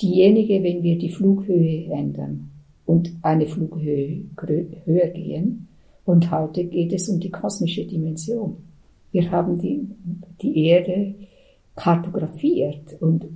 [0.00, 2.50] diejenige, wenn wir die Flughöhe ändern
[2.86, 4.22] und eine Flughöhe
[4.84, 5.68] höher gehen.
[6.04, 8.56] Und heute geht es um die kosmische Dimension.
[9.12, 9.86] Wir haben die,
[10.42, 11.14] die Erde
[11.76, 13.26] kartografiert und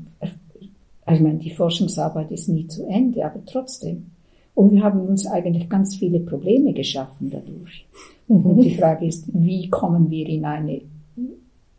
[1.12, 4.07] ich meine, die Forschungsarbeit ist nie zu Ende, aber trotzdem.
[4.54, 7.87] Und wir haben uns eigentlich ganz viele Probleme geschaffen dadurch.
[8.26, 10.80] Und die Frage ist, wie kommen wir in eine,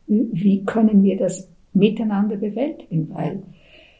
[0.08, 3.10] wie können wir das miteinander bewältigen?
[3.14, 3.44] Weil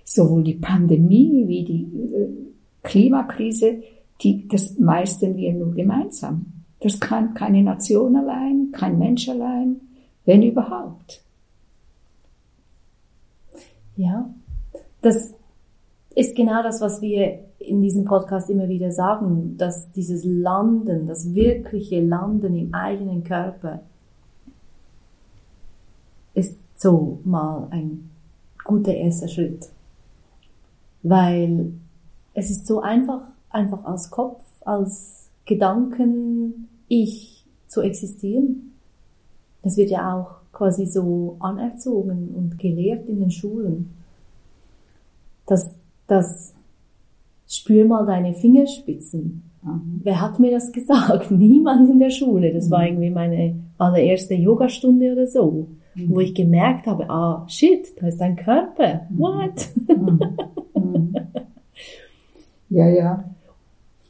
[0.04, 2.30] sowohl die Pandemie wie die äh,
[2.84, 3.82] Klimakrise,
[4.22, 6.46] die, das meistern wir nur gemeinsam.
[6.80, 9.82] Das kann keine Nation allein, kein Mensch allein,
[10.26, 11.22] wenn überhaupt.
[13.98, 14.30] Ja,
[15.02, 15.34] das
[16.16, 21.34] ist genau das, was wir in diesem Podcast immer wieder sagen, dass dieses Landen, das
[21.34, 23.82] wirkliche Landen im eigenen Körper,
[26.34, 28.10] ist so mal ein
[28.64, 29.70] guter erster Schritt.
[31.04, 31.72] Weil
[32.34, 38.74] es ist so einfach, einfach als Kopf, als Gedanken, ich zu existieren.
[39.64, 43.92] Das wird ja auch quasi so anerzogen und gelehrt in den Schulen.
[45.46, 45.72] Dass,
[46.08, 46.54] dass
[47.48, 49.44] spür mal deine Fingerspitzen.
[49.62, 50.02] Mhm.
[50.04, 51.32] Wer hat mir das gesagt?
[51.32, 52.54] Niemand in der Schule.
[52.54, 52.88] Das war mhm.
[52.88, 56.10] irgendwie meine allererste Yogastunde oder so, mhm.
[56.10, 59.08] wo ich gemerkt habe, ah, shit, da ist dein Körper.
[59.10, 59.20] Mhm.
[59.20, 59.70] What?
[60.76, 61.16] Mhm.
[62.70, 63.36] ja, ja.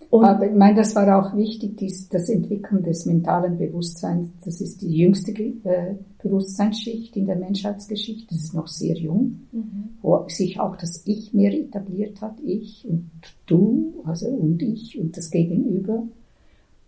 [0.09, 4.29] Und Aber ich meine, das war auch wichtig, dies, das Entwickeln des mentalen Bewusstseins.
[4.45, 8.33] Das ist die jüngste äh, Bewusstseinsschicht in der Menschheitsgeschichte.
[8.33, 9.89] Das ist noch sehr jung, mhm.
[10.01, 12.39] wo sich auch das Ich mehr etabliert hat.
[12.45, 13.09] Ich und
[13.45, 16.03] du, also und ich und das Gegenüber.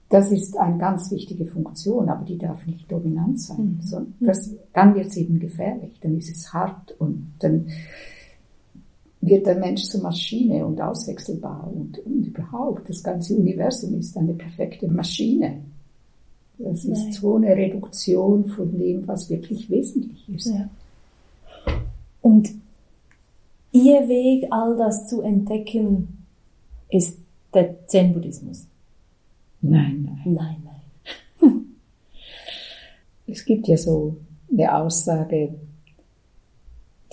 [0.09, 3.79] Das ist eine ganz wichtige Funktion, aber die darf nicht dominant sein.
[3.81, 4.25] Mhm.
[4.25, 7.67] Das, dann wird es eben gefährlich, dann ist es hart und dann
[9.19, 14.33] wird der Mensch zur Maschine und auswechselbar und, und überhaupt das ganze Universum ist eine
[14.33, 15.61] perfekte Maschine.
[16.57, 17.09] Das Nein.
[17.09, 20.47] ist so eine Reduktion von dem, was wirklich wesentlich ist.
[20.47, 20.69] Ja.
[22.21, 22.49] Und
[23.71, 26.25] ihr Weg, all das zu entdecken,
[26.89, 27.19] ist
[27.53, 28.65] der Zen-Buddhismus.
[29.69, 30.35] Nein, nein.
[30.35, 30.57] Nein,
[31.41, 31.51] nein.
[33.27, 34.17] es gibt ja so
[34.51, 35.53] eine Aussage,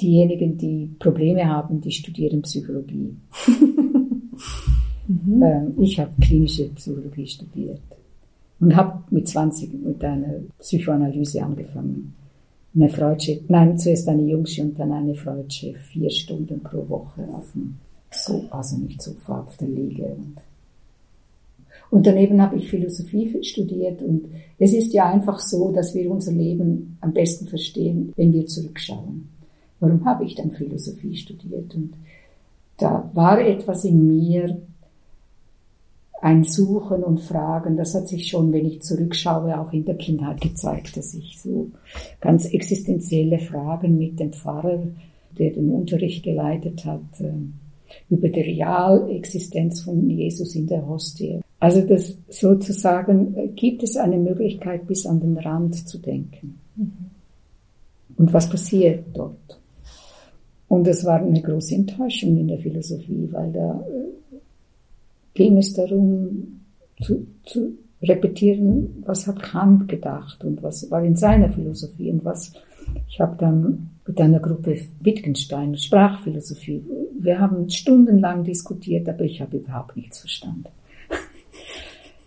[0.00, 3.16] diejenigen, die Probleme haben, die studieren Psychologie.
[5.08, 5.42] mhm.
[5.42, 7.80] Ähm, ich habe klinische Psychologie studiert
[8.60, 12.14] und habe mit 20 mit einer Psychoanalyse angefangen.
[12.74, 17.52] Eine Freudsche, nein, zuerst eine Jungsche und dann eine Freudsche, vier Stunden pro Woche auf
[17.52, 17.76] dem,
[18.10, 20.04] so, also nicht Sofa, auf der Liege.
[20.04, 20.36] Und,
[21.94, 24.24] Und daneben habe ich Philosophie studiert und
[24.58, 29.28] es ist ja einfach so, dass wir unser Leben am besten verstehen, wenn wir zurückschauen.
[29.78, 31.72] Warum habe ich dann Philosophie studiert?
[31.76, 31.92] Und
[32.78, 34.60] da war etwas in mir,
[36.20, 40.40] ein Suchen und Fragen, das hat sich schon, wenn ich zurückschaue, auch in der Kindheit
[40.40, 41.70] gezeigt, dass ich so
[42.20, 44.82] ganz existenzielle Fragen mit dem Pfarrer,
[45.38, 47.34] der den Unterricht geleitet hat, äh,
[48.10, 51.40] über die Realexistenz von Jesus in der Hostie.
[51.64, 56.58] Also das sozusagen äh, gibt es eine Möglichkeit, bis an den Rand zu denken.
[56.76, 56.92] Mhm.
[58.18, 59.58] Und was passiert dort?
[60.68, 64.36] Und es war eine große Enttäuschung in der Philosophie, weil da äh,
[65.32, 66.60] ging es darum
[67.00, 72.52] zu, zu repetieren, was hat Kant gedacht und was war in seiner Philosophie und was
[73.08, 76.84] ich habe dann mit einer Gruppe Wittgenstein Sprachphilosophie.
[77.18, 80.68] Wir haben stundenlang diskutiert, aber ich habe überhaupt nichts verstanden.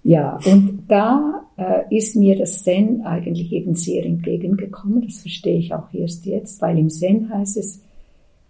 [0.03, 5.01] Ja, und da äh, ist mir das Zen eigentlich eben sehr entgegengekommen.
[5.01, 7.81] Das verstehe ich auch erst jetzt, weil im Zen heißt es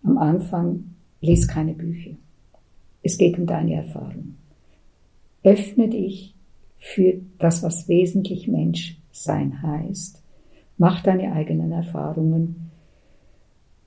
[0.03, 2.11] am Anfang, lies keine Bücher.
[3.03, 4.35] Es geht um deine Erfahrung.
[5.43, 6.35] Öffne dich
[6.77, 10.21] für das, was wesentlich Mensch sein heißt.
[10.77, 12.71] Mach deine eigenen Erfahrungen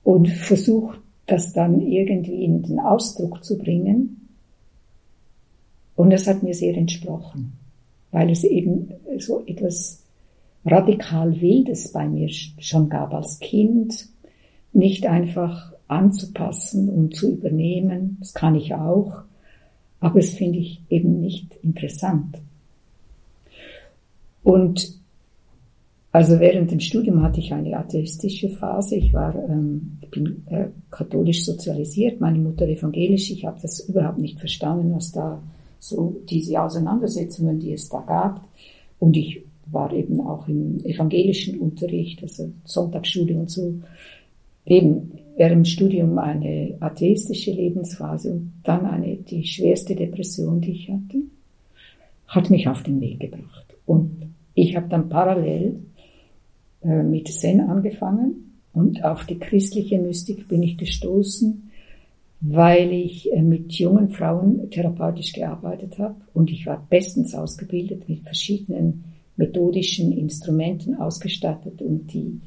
[0.03, 0.95] und versuch
[1.25, 4.20] das dann irgendwie in den Ausdruck zu bringen.
[6.01, 7.53] Und das hat mir sehr entsprochen,
[8.09, 10.01] weil es eben so etwas
[10.65, 14.07] radikal Wildes bei mir schon gab als Kind,
[14.73, 19.21] nicht einfach anzupassen und zu übernehmen, das kann ich auch,
[19.99, 22.39] aber das finde ich eben nicht interessant.
[24.41, 24.99] Und
[26.11, 28.95] also während dem Studium hatte ich eine atheistische Phase.
[28.95, 33.29] Ich war, ähm, bin äh, katholisch sozialisiert, meine Mutter evangelisch.
[33.29, 35.43] Ich habe das überhaupt nicht verstanden, was da
[35.81, 38.47] so diese Auseinandersetzungen, die es da gab.
[38.99, 43.73] Und ich war eben auch im evangelischen Unterricht, also Sonntagsschule und so.
[44.65, 50.89] Eben während dem Studium eine atheistische Lebensphase und dann eine, die schwerste Depression, die ich
[50.89, 51.17] hatte,
[52.27, 53.65] hat mich auf den Weg gebracht.
[53.87, 54.11] Und
[54.53, 55.79] ich habe dann parallel
[56.83, 61.70] äh, mit Zen angefangen und auf die christliche Mystik bin ich gestoßen,
[62.41, 68.23] weil ich äh, mit jungen Frauen therapeutisch gearbeitet habe und ich war bestens ausgebildet mit
[68.23, 69.03] verschiedenen
[69.37, 72.41] methodischen Instrumenten ausgestattet und die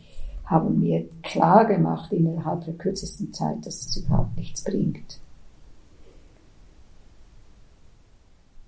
[0.44, 5.20] haben mir klar gemacht innerhalb der kürzesten Zeit, dass es überhaupt nichts bringt.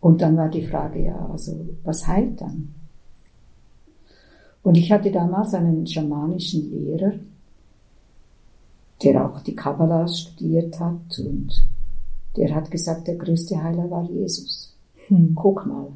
[0.01, 2.73] Und dann war die Frage, ja, also was heilt dann?
[4.63, 7.13] Und ich hatte damals einen schamanischen Lehrer,
[9.03, 11.67] der auch die Kabbalah studiert hat und
[12.37, 14.77] der hat gesagt, der größte Heiler war Jesus.
[15.09, 15.35] Hm.
[15.35, 15.89] Guck mal.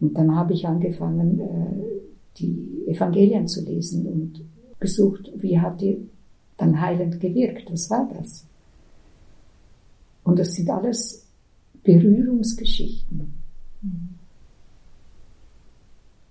[0.00, 4.44] Und dann habe ich angefangen, äh, die Evangelien zu lesen und
[4.80, 6.08] gesucht, wie hat die
[6.56, 8.46] dann heilend gewirkt, was war das?
[10.24, 11.26] Und das sind alles
[11.82, 13.34] Berührungsgeschichten.
[13.82, 14.08] Hm.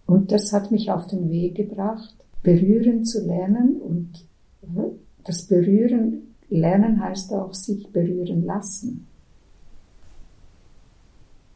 [0.06, 4.26] Und das hat mich auf den Weg gebracht, berühren zu lernen und
[5.24, 9.08] das Berühren lernen heißt auch sich berühren lassen.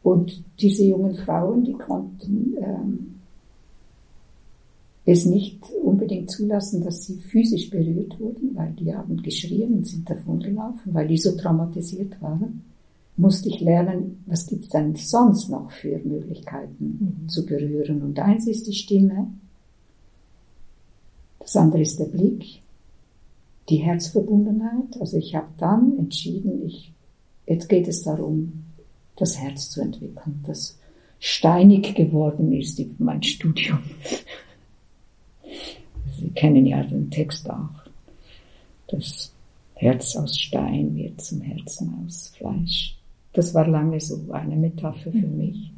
[0.02, 3.14] Und diese jungen Frauen, die konnten ähm,
[5.04, 10.08] es nicht unbedingt zulassen, dass sie physisch berührt wurden, weil die haben geschrien und sind
[10.08, 12.62] davongelaufen, weil die so traumatisiert waren
[13.18, 17.28] musste ich lernen, was gibt es denn sonst noch für Möglichkeiten mhm.
[17.28, 18.02] zu berühren.
[18.02, 19.32] Und eins ist die Stimme,
[21.40, 22.62] das andere ist der Blick,
[23.68, 25.00] die Herzverbundenheit.
[25.00, 26.92] Also ich habe dann entschieden, ich,
[27.46, 28.64] jetzt geht es darum,
[29.16, 30.78] das Herz zu entwickeln, das
[31.18, 33.80] steinig geworden ist über mein Studium.
[36.18, 37.68] Sie kennen ja den Text auch.
[38.88, 39.32] Das
[39.74, 42.96] Herz aus Stein wird zum Herzen aus Fleisch.
[43.32, 45.36] Das war lange so eine Metapher für mhm.
[45.36, 45.70] mich.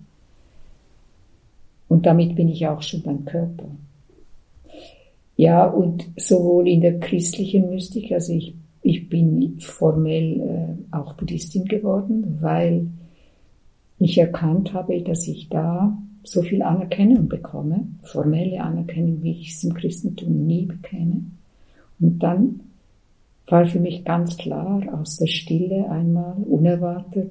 [1.89, 3.67] Und damit bin ich auch schon beim Körper.
[5.41, 11.65] Ja, und sowohl in der christlichen Mystik, also ich, ich bin formell äh, auch Buddhistin
[11.65, 12.89] geworden, weil
[13.99, 19.65] ich erkannt habe, dass ich da so viel Anerkennung bekomme, formelle Anerkennung, wie ich es
[19.65, 21.23] im Christentum nie bekäme.
[21.99, 22.61] Und dann
[23.47, 27.31] war für mich ganz klar aus der Stille einmal unerwartet,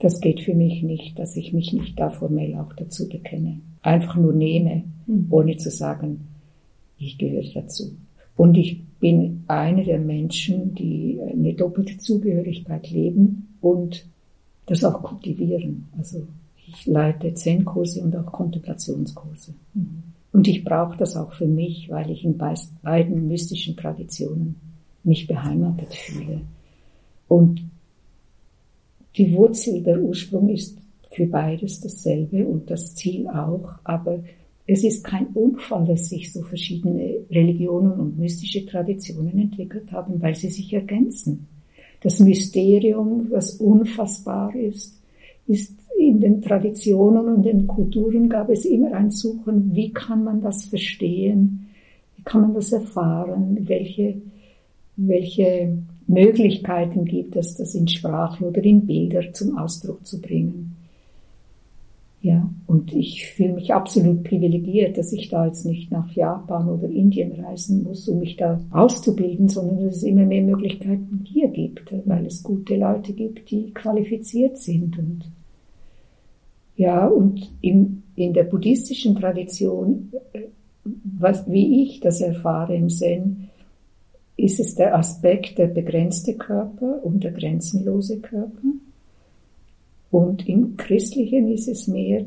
[0.00, 3.62] das geht für mich nicht, dass ich mich nicht da formell auch dazu bekenne.
[3.80, 5.28] Einfach nur nehme, mhm.
[5.30, 6.28] ohne zu sagen,
[7.02, 7.96] ich gehöre dazu.
[8.36, 14.06] Und ich bin eine der Menschen, die eine doppelte Zugehörigkeit leben und
[14.66, 15.88] das auch kultivieren.
[15.98, 16.26] Also
[16.68, 19.54] Ich leite Zen-Kurse und auch Kontemplationskurse.
[19.74, 20.02] Mhm.
[20.32, 24.56] Und ich brauche das auch für mich, weil ich in beiden mystischen Traditionen
[25.04, 26.40] mich beheimatet fühle.
[27.28, 27.62] Und
[29.16, 30.78] die Wurzel, der Ursprung ist
[31.10, 34.20] für beides dasselbe und das Ziel auch, aber
[34.72, 40.34] es ist kein Unfall, dass sich so verschiedene Religionen und mystische Traditionen entwickelt haben, weil
[40.34, 41.46] sie sich ergänzen.
[42.00, 44.98] Das Mysterium, was unfassbar ist,
[45.46, 50.40] ist in den Traditionen und den Kulturen gab es immer ein Suchen, wie kann man
[50.40, 51.68] das verstehen,
[52.16, 54.22] wie kann man das erfahren, welche,
[54.96, 60.76] welche Möglichkeiten gibt es, das in Sprache oder in Bilder zum Ausdruck zu bringen.
[62.22, 66.88] Ja, und ich fühle mich absolut privilegiert, dass ich da jetzt nicht nach Japan oder
[66.88, 71.92] Indien reisen muss, um mich da auszubilden, sondern dass es immer mehr Möglichkeiten hier gibt,
[72.06, 75.24] weil es gute Leute gibt, die qualifiziert sind und
[76.76, 80.12] ja, und im, in der buddhistischen Tradition,
[80.84, 83.50] was, wie ich das erfahre im Zen,
[84.36, 88.58] ist es der Aspekt der begrenzte Körper und der grenzenlose Körper.
[90.12, 92.26] Und im Christlichen ist es mehr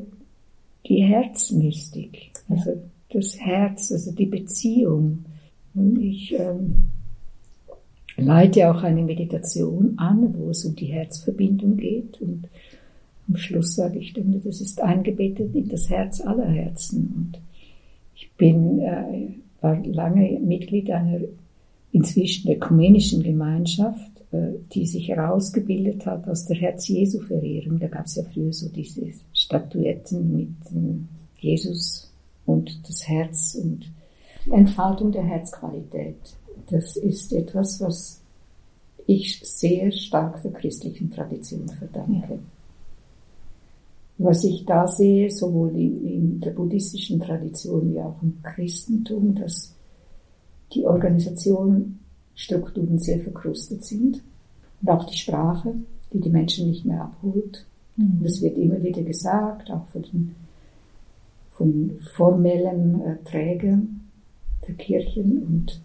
[0.86, 5.24] die Herzmystik, also das Herz, also die Beziehung.
[5.72, 6.86] Und ich ähm,
[8.16, 12.48] leite auch eine Meditation an, wo es um die Herzverbindung geht und
[13.28, 17.12] am Schluss sage ich dann, das ist eingebettet in das Herz aller Herzen.
[17.16, 17.40] Und
[18.16, 19.28] ich bin, äh,
[19.60, 21.20] war lange Mitglied einer
[21.92, 27.78] inzwischen ökumenischen Gemeinschaft, die sich herausgebildet hat aus der Herz-Jesu-Verehrung.
[27.78, 31.08] Da gab es ja früher so diese Statuetten mit ähm,
[31.38, 32.10] Jesus
[32.44, 33.90] und das Herz und
[34.52, 36.16] Entfaltung der Herzqualität.
[36.70, 38.20] Das ist etwas, was
[39.06, 42.34] ich sehr stark der christlichen Tradition verdanke.
[42.34, 42.38] Ja
[44.18, 49.74] was ich da sehe, sowohl in, in, der buddhistischen Tradition wie auch im Christentum, dass
[50.72, 50.86] die
[52.36, 54.22] Organisationsstrukturen sehr verkrustet sind
[54.82, 55.74] und auch die Sprache,
[56.12, 57.66] die die Menschen nicht mehr abholt.
[57.96, 58.20] Mhm.
[58.22, 60.34] Das wird immer wieder gesagt, auch von, den,
[61.50, 64.02] von formellen äh, Trägern
[64.66, 65.80] der Kirchen und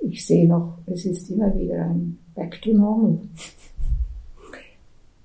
[0.00, 3.18] ich sehe noch, es ist immer wieder ein Back to Normal.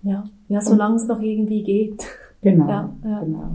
[0.06, 2.06] Ja, ja solange es noch irgendwie geht.
[2.42, 3.20] Genau, ja, ja.
[3.22, 3.52] genau.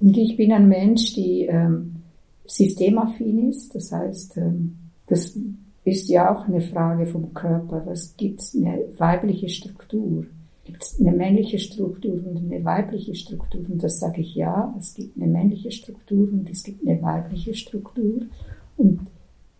[0.00, 2.02] Und ich bin ein Mensch, die ähm,
[2.46, 3.72] systemaffin ist.
[3.76, 4.76] Das heißt, ähm,
[5.10, 5.36] das
[5.84, 7.82] ist ja auch eine Frage vom Körper.
[7.84, 10.26] Was gibt es eine weibliche Struktur?
[10.64, 13.62] Gibt es eine männliche Struktur und eine weibliche Struktur?
[13.68, 14.72] Und das sage ich ja.
[14.78, 18.22] Es gibt eine männliche Struktur und es gibt eine weibliche Struktur.
[18.76, 19.00] Und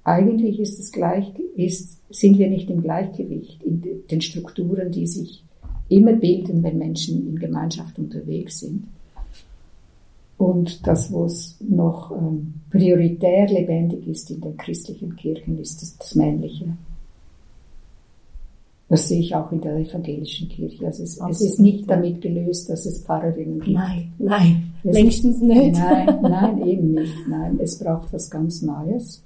[0.04, 5.44] eigentlich ist es gleich, ist, sind wir nicht im Gleichgewicht in den Strukturen, die sich
[5.88, 8.84] immer bilden, wenn Menschen in Gemeinschaft unterwegs sind.
[10.40, 16.14] Und das, was noch ähm, prioritär lebendig ist in den christlichen Kirchen, ist das, das
[16.14, 16.79] Männliche.
[18.88, 20.87] Das sehe ich auch in der evangelischen Kirche.
[20.87, 23.76] Also es, es, ist nicht damit gelöst, dass es Pfarrerinnen gibt.
[23.76, 25.74] Nein, nein, es längstens nicht.
[25.74, 27.29] Nein, nein, eben nicht.
[27.29, 29.22] Nein, es braucht was ganz Neues.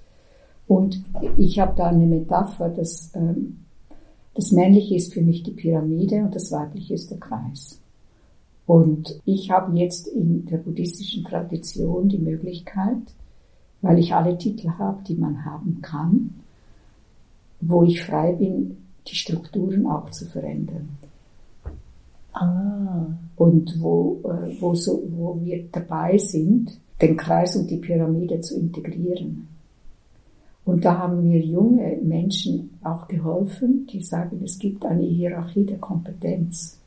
[0.67, 1.01] Und
[1.39, 3.61] ich habe da eine Metapher, dass ähm,
[4.35, 7.81] das Männliche ist für mich die Pyramide und das Weibliche ist der Kreis.
[8.67, 13.03] Und ich habe jetzt in der buddhistischen Tradition die Möglichkeit,
[13.83, 16.35] weil ich alle Titel habe, die man haben kann,
[17.61, 20.89] wo ich frei bin, die Strukturen auch zu verändern.
[22.33, 23.07] Ah.
[23.37, 28.59] Und wo, äh, wo, so, wo wir dabei sind, den Kreis und die Pyramide zu
[28.59, 29.49] integrieren.
[30.65, 35.79] Und da haben mir junge Menschen auch geholfen, die sagen, es gibt eine Hierarchie der
[35.79, 36.79] Kompetenz.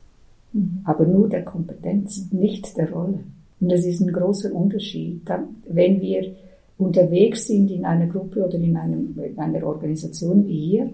[0.84, 3.20] Aber nur der Kompetenz, nicht der Rolle.
[3.60, 5.22] Und das ist ein großer Unterschied.
[5.68, 6.34] Wenn wir
[6.78, 10.90] unterwegs sind in einer Gruppe oder in, einem, in einer Organisation wie hier,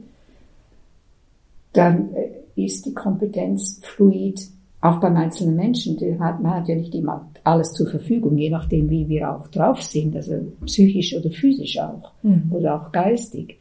[1.72, 4.48] dann äh, ist die Kompetenz fluid
[4.80, 8.90] auch beim einzelnen Menschen, hat, man hat ja nicht immer alles zur Verfügung, je nachdem,
[8.90, 10.34] wie wir auch drauf sind, also
[10.66, 12.50] psychisch oder physisch auch, mhm.
[12.50, 13.58] oder auch geistig.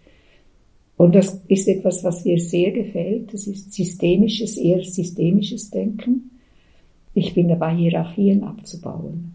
[0.97, 3.33] Und das ist etwas, was mir sehr gefällt.
[3.33, 6.31] Das ist systemisches, eher systemisches Denken.
[7.13, 9.33] Ich bin dabei, Hierarchien abzubauen.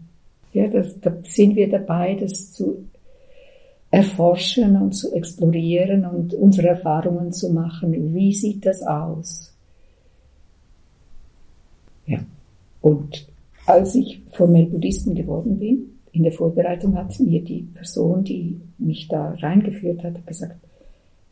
[0.53, 2.85] Ja, das, da sind wir dabei, das zu
[3.91, 8.13] erforschen und zu explorieren und unsere Erfahrungen zu machen.
[8.13, 9.53] Wie sieht das aus?
[12.05, 12.19] Ja.
[12.81, 13.27] Und
[13.65, 19.07] als ich formell Buddhistin geworden bin, in der Vorbereitung hat mir die Person, die mich
[19.07, 20.59] da reingeführt hat, gesagt,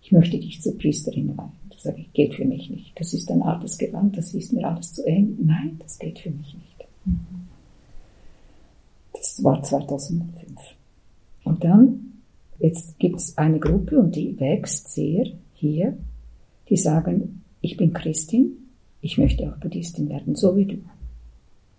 [0.08, 1.52] ich möchte dich zur Priesterin weihen.
[1.70, 2.98] Da sage ich, geht für mich nicht.
[2.98, 5.38] Das ist ein altes Gewand, das ist mir alles zu eng.
[5.44, 6.88] Nein, das geht für mich nicht.
[9.12, 10.32] Das war 2005.
[11.44, 12.14] Und dann,
[12.58, 15.98] jetzt gibt es eine Gruppe und die wächst sehr hier,
[16.70, 18.70] die sagen, ich bin Christin,
[19.02, 20.78] ich möchte auch Buddhistin werden, so wie du.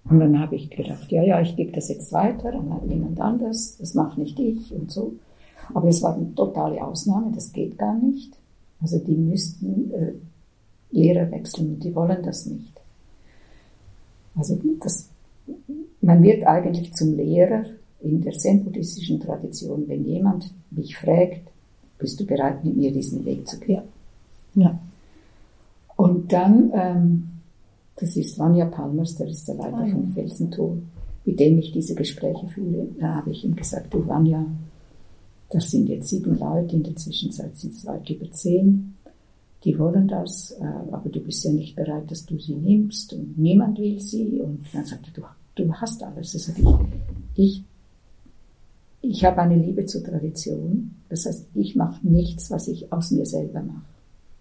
[0.04, 3.78] Und dann habe ich gedacht, ja, ja, ich gebe das jetzt weiter an jemand anders,
[3.78, 5.14] das macht nicht ich und so.
[5.74, 8.32] Aber es war eine totale Ausnahme, das geht gar nicht.
[8.80, 10.12] Also die müssten äh,
[10.90, 12.72] Lehrer wechseln und die wollen das nicht.
[14.36, 15.08] Also das,
[16.00, 17.64] man wird eigentlich zum Lehrer
[18.00, 21.48] in der zen-buddhistischen Tradition, wenn jemand mich fragt,
[21.98, 23.82] bist du bereit, mit mir diesen Weg zu gehen?
[24.54, 24.62] Ja.
[24.62, 24.78] ja.
[25.96, 27.28] Und dann, ähm,
[27.96, 30.76] das ist Vanya Palmers, der ist der Leiter oh, von Felsentor,
[31.24, 32.86] mit dem ich diese Gespräche führe.
[33.00, 34.46] Da habe ich ihm gesagt, du Vanya,
[35.50, 38.94] das sind jetzt sieben Leute, in der Zwischenzeit sind es weit über zehn.
[39.64, 43.38] Die wollen das, äh, aber du bist ja nicht bereit, dass du sie nimmst und
[43.38, 44.40] niemand will sie.
[44.40, 46.32] Und dann sagte er, du, du hast alles.
[46.32, 46.64] Das ich,
[47.34, 47.64] ich,
[49.00, 50.94] ich habe eine Liebe zur Tradition.
[51.08, 53.82] Das heißt, ich mache nichts, was ich aus mir selber mache.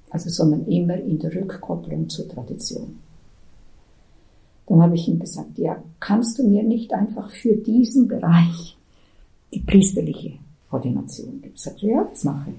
[0.10, 2.98] Also, sondern immer in der Rückkopplung zur Tradition.
[4.68, 8.78] Dann habe ich ihm gesagt, ja, kannst du mir nicht einfach für diesen Bereich
[9.54, 10.34] die priesterliche
[10.72, 11.44] Ordination?
[11.54, 12.56] Ich sagte, ja, das mache ich.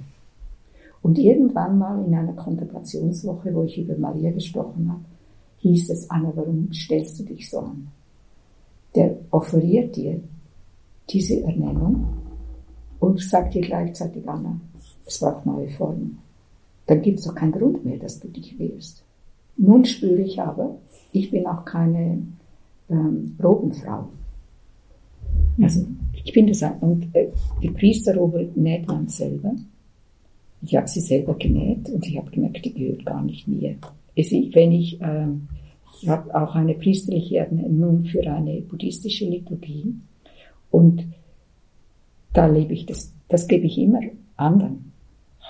[1.02, 5.04] Und irgendwann mal in einer Kontemplationswoche, wo ich über Maria gesprochen habe,
[5.58, 7.88] hieß es, Anna, warum stellst du dich so an?
[8.94, 10.20] Der offeriert dir
[11.10, 12.06] diese Ernennung
[12.98, 14.58] und sagt dir gleichzeitig, Anna,
[15.06, 16.18] es braucht neue Formen
[16.88, 19.04] dann gibt es doch keinen Grund mehr, dass du dich wehrst.
[19.56, 20.78] Nun spüre ich aber,
[21.12, 22.22] ich bin auch keine
[22.88, 24.08] ähm, Robenfrau.
[25.60, 25.86] Also
[26.24, 27.28] ich bin das und äh,
[27.62, 29.54] die Priesterrobe näht man selber.
[30.62, 33.76] Ich habe sie selber genäht und ich habe gemerkt, die gehört gar nicht mir.
[34.14, 35.48] Es, wenn ich, ähm,
[36.00, 39.94] ich habe auch eine priesterliche Ernennung für eine buddhistische Liturgie
[40.70, 41.06] und
[42.32, 44.00] da lebe ich das, das gebe ich immer
[44.36, 44.92] anderen.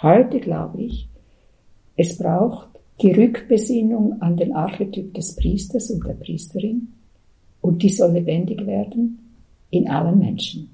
[0.01, 1.09] Heute glaube ich,
[1.97, 2.69] es braucht
[3.03, 6.89] die Rückbesinnung an den Archetyp des Priesters und der Priesterin
[7.61, 9.28] und die soll lebendig werden
[9.71, 10.71] in allen Menschen,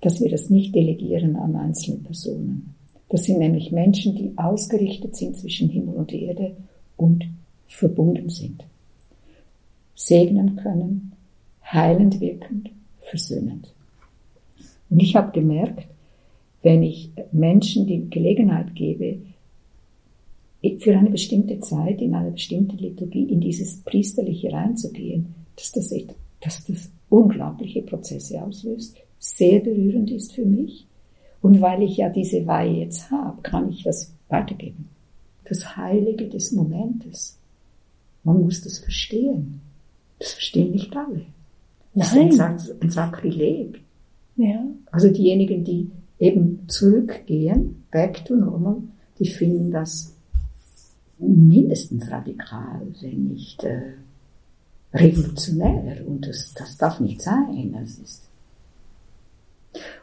[0.00, 2.74] dass wir das nicht delegieren an einzelne Personen.
[3.08, 6.56] Das sind nämlich Menschen, die ausgerichtet sind zwischen Himmel und Erde
[6.96, 7.26] und
[7.66, 8.64] verbunden sind.
[9.94, 11.12] Segnen können,
[11.64, 12.70] heilend wirkend,
[13.00, 13.72] versöhnend.
[14.90, 15.86] Und ich habe gemerkt,
[16.62, 19.18] wenn ich Menschen die Gelegenheit gebe,
[20.80, 25.94] für eine bestimmte Zeit, in eine bestimmte Liturgie, in dieses Priesterliche reinzugehen, dass das,
[26.40, 30.86] dass das unglaubliche Prozesse auslöst, sehr berührend ist für mich.
[31.40, 34.88] Und weil ich ja diese Weihe jetzt habe, kann ich das weitergeben.
[35.44, 37.38] Das Heilige des Momentes.
[38.24, 39.60] Man muss das verstehen.
[40.18, 41.22] Das verstehen nicht alle.
[41.94, 42.28] Das Nein.
[42.28, 43.80] ist ein, ein Sakrileg.
[44.36, 44.64] Ja.
[44.90, 48.82] Also diejenigen, die eben zurückgehen, back to normal,
[49.18, 50.14] die finden das
[51.18, 53.92] mindestens radikal, wenn nicht äh,
[54.92, 56.06] revolutionär.
[56.06, 57.74] Und das, das darf nicht sein.
[57.78, 58.26] Das ist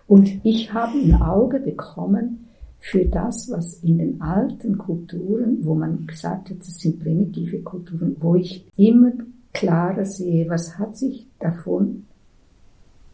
[0.07, 2.45] und ich habe ein Auge bekommen
[2.79, 8.15] für das, was in den alten Kulturen, wo man gesagt hat, das sind primitive Kulturen,
[8.19, 9.11] wo ich immer
[9.53, 12.05] klarer sehe, was hat sich davon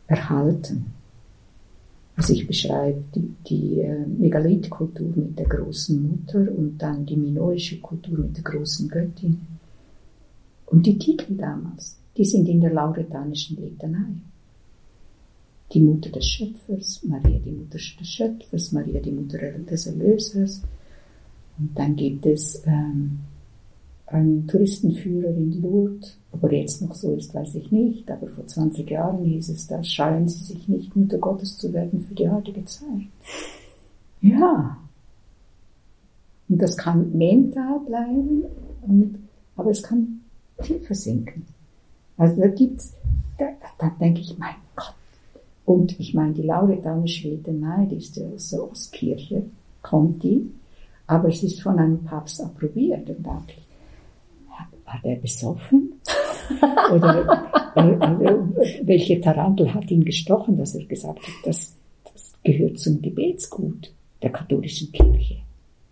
[0.08, 0.88] erhalten.
[2.16, 7.80] Also ich beschreibe die, die äh, Megalithkultur mit der großen Mutter und dann die minoische
[7.80, 9.40] Kultur mit der großen Göttin.
[10.70, 14.14] Und die Titel damals, die sind in der lauretanischen Litanei.
[15.74, 20.62] Die Mutter des Schöpfers, Maria die Mutter des Schöpfers, Maria die Mutter des Erlösers.
[21.58, 23.20] Und dann gibt es ähm,
[24.08, 26.18] ein Touristenführer in Lourdes.
[26.32, 29.68] Ob er jetzt noch so ist, weiß ich nicht, aber vor 20 Jahren hieß es,
[29.68, 33.08] da scheuen sie sich nicht Mutter Gottes zu werden für die heutige Zeit.
[34.22, 34.78] Ja.
[36.48, 38.44] Und das kann mental bleiben,
[38.88, 39.20] und,
[39.56, 40.19] aber es kann
[40.64, 41.46] tiefer sinken.
[42.18, 42.94] Also da gibt's,
[43.38, 43.46] da,
[43.78, 44.94] da denke ich, mein Gott.
[45.66, 49.44] Und ich meine, die Lauretanische Litanei, die ist ja aus der Ostkirche,
[49.82, 50.52] kommt die,
[51.08, 53.10] aber es ist von einem Papst approbiert.
[53.10, 53.44] Und da
[54.90, 55.94] war der besoffen?
[56.92, 58.38] Oder äh, äh,
[58.84, 61.76] welche Tarantel hat ihn gestochen, dass er gesagt hat, das,
[62.12, 65.38] das gehört zum Gebetsgut der katholischen Kirche?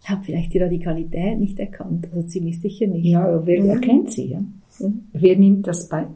[0.08, 3.04] Ich habe vielleicht die Radikalität nicht erkannt, also ziemlich sicher nicht.
[3.04, 3.70] Ja, wer mhm.
[3.72, 4.28] erkennt sie?
[4.28, 4.40] Ja?
[4.80, 5.02] Mhm.
[5.12, 6.08] Wer nimmt das bei,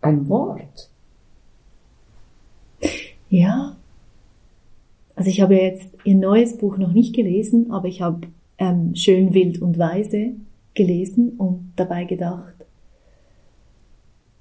[0.00, 0.88] beim Wort?
[3.28, 3.76] Ja.
[5.16, 9.34] Also ich habe jetzt ihr neues Buch noch nicht gelesen, aber ich habe ähm, Schön,
[9.34, 10.34] Wild und Weise
[10.74, 12.54] gelesen und dabei gedacht,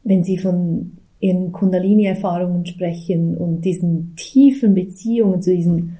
[0.04, 5.98] wenn Sie von Ihren Kundalini-Erfahrungen sprechen und diesen tiefen Beziehungen zu diesen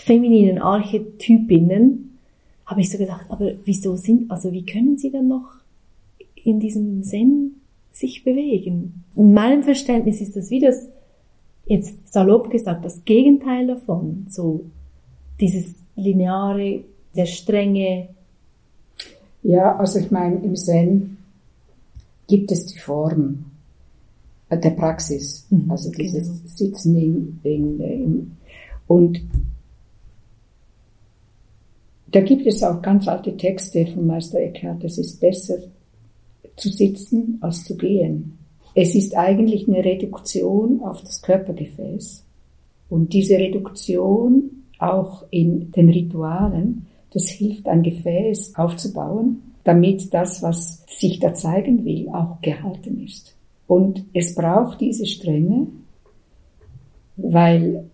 [0.00, 2.18] femininen Archetypinnen,
[2.66, 5.52] habe ich so gedacht, aber wieso sind, also wie können Sie dann noch
[6.34, 7.60] in diesem Zen
[7.92, 9.04] sich bewegen?
[9.16, 10.88] In meinem Verständnis ist das wie das,
[11.66, 14.64] jetzt salopp gesagt, das Gegenteil davon, so
[15.40, 16.84] dieses lineare,
[17.16, 18.08] der strenge.
[19.42, 21.16] Ja, also ich meine, im Zen
[22.26, 23.46] gibt es die Form
[24.50, 26.40] der Praxis, mhm, also dieses genau.
[26.46, 28.36] Sitzen in, in, in,
[28.86, 29.20] und
[32.10, 35.58] da gibt es auch ganz alte Texte von Meister Eckhart, es ist besser
[36.56, 38.38] zu sitzen als zu gehen.
[38.74, 42.24] Es ist eigentlich eine Reduktion auf das Körpergefäß.
[42.88, 50.84] Und diese Reduktion auch in den Ritualen, das hilft ein Gefäß aufzubauen, damit das, was
[50.88, 53.34] sich da zeigen will, auch gehalten ist.
[53.66, 55.66] Und es braucht diese Strenge,
[57.16, 57.84] weil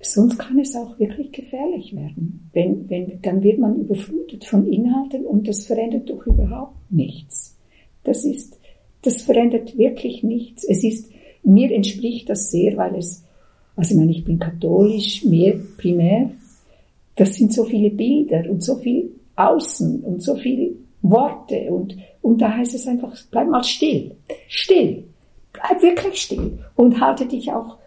[0.00, 2.50] sonst kann es auch wirklich gefährlich werden.
[2.52, 7.56] Wenn, wenn, dann wird man überflutet von Inhalten und das verändert doch überhaupt nichts.
[8.04, 8.58] Das ist,
[9.02, 10.64] das verändert wirklich nichts.
[10.64, 11.10] Es ist,
[11.42, 13.24] mir entspricht das sehr, weil es,
[13.76, 16.30] also ich meine, ich bin katholisch, mir primär,
[17.16, 20.72] das sind so viele Bilder und so viel Außen und so viele
[21.02, 24.16] Worte und, und da heißt es einfach, bleib mal still,
[24.48, 25.04] still,
[25.52, 27.77] bleib wirklich still und halte dich auch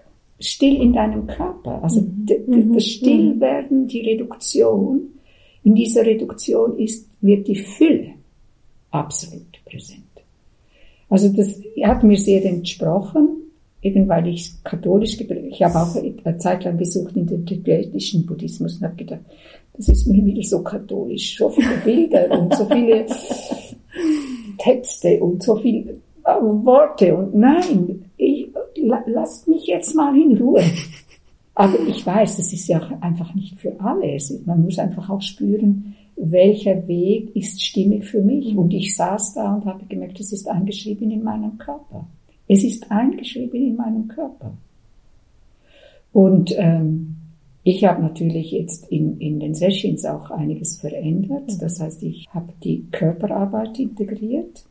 [0.42, 1.82] still in deinem Körper.
[1.84, 2.28] Also mhm.
[2.48, 2.74] mhm.
[2.74, 5.02] das Stillwerden, die Reduktion,
[5.64, 8.14] in dieser Reduktion ist, wird die Fülle
[8.90, 10.02] absolut präsent.
[11.10, 13.42] Also das hat mir sehr entsprochen,
[13.82, 18.26] eben weil ich katholisch geprägt Ich habe auch eine Zeit lang besucht in den tibetischen
[18.26, 19.22] Buddhismus und habe gedacht,
[19.74, 23.06] das ist mir wieder so katholisch, so viele Bilder und so viele
[24.58, 28.06] Texte und so viele Worte und nein,
[28.76, 30.64] lasst mich jetzt mal in Ruhe.
[31.56, 34.18] Aber ich weiß, das ist ja einfach nicht für alle.
[34.46, 38.56] Man muss einfach auch spüren, welcher Weg ist stimmig für mich.
[38.56, 42.08] Und ich saß da und habe gemerkt, es ist eingeschrieben in meinem Körper.
[42.48, 44.54] Es ist eingeschrieben in meinem Körper.
[46.14, 47.16] Und ähm,
[47.64, 51.62] ich habe natürlich jetzt in, in den Sessions auch einiges verändert.
[51.62, 54.66] Das heißt, ich habe die Körperarbeit integriert.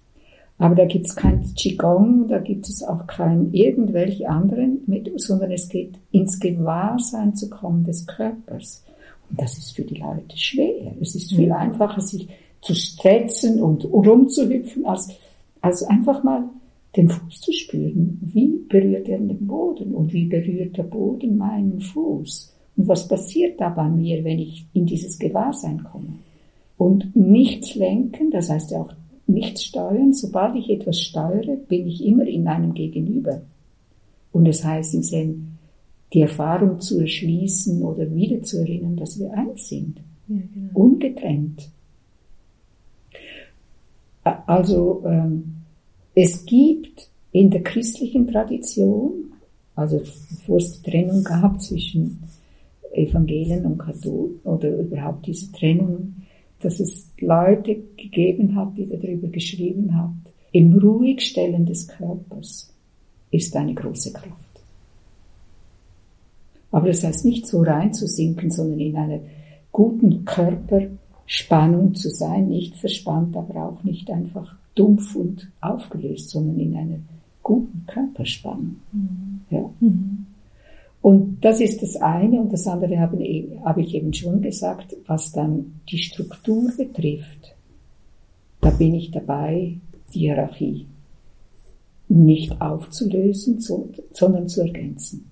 [0.61, 5.53] Aber da gibt es kein Qigong, da gibt es auch kein irgendwelche anderen, mit, sondern
[5.53, 8.85] es geht ins Gewahrsein zu kommen des Körpers.
[9.31, 10.93] Und das ist für die Leute schwer.
[11.01, 12.29] Es ist viel einfacher, sich
[12.61, 15.09] zu stretzen und rumzuhüpfen, als,
[15.63, 16.45] als einfach mal
[16.95, 18.19] den Fuß zu spüren.
[18.21, 22.55] Wie berührt er den Boden und wie berührt der Boden meinen Fuß?
[22.77, 26.17] Und was passiert da bei mir, wenn ich in dieses Gewahrsein komme?
[26.77, 28.93] Und nichts lenken, das heißt ja auch
[29.33, 30.13] nichts steuern.
[30.13, 33.43] Sobald ich etwas steuere, bin ich immer in einem Gegenüber.
[34.33, 35.59] Und es das heißt im Sinn,
[36.13, 40.01] die Erfahrung zu erschließen oder wieder zu erinnern, dass wir eins sind.
[40.29, 40.71] Ja, genau.
[40.75, 41.71] Ungetrennt.
[44.23, 45.57] Also ähm,
[46.15, 49.33] es gibt in der christlichen Tradition,
[49.75, 52.23] also bevor es die Trennung gab zwischen
[52.93, 56.17] Evangelien und Katholik oder überhaupt diese Trennung,
[56.61, 62.73] dass es Leute gegeben hat, die darüber geschrieben hat, im Ruhigstellen des Körpers
[63.31, 64.51] ist eine große Kraft.
[66.73, 69.21] Aber das heißt nicht so reinzusinken, sondern in einer
[69.73, 76.77] guten Körperspannung zu sein, nicht verspannt, aber auch nicht einfach dumpf und aufgelöst, sondern in
[76.77, 76.99] einer
[77.43, 78.77] guten Körperspannung.
[78.93, 79.41] Mhm.
[79.51, 79.71] Ja.
[79.81, 80.27] Mhm.
[81.03, 83.17] Und das ist das eine und das andere habe,
[83.65, 87.57] habe ich eben schon gesagt, was dann die Struktur betrifft.
[88.61, 89.79] Da bin ich dabei,
[90.13, 90.87] die Hierarchie
[92.09, 95.31] nicht aufzulösen, sondern zu ergänzen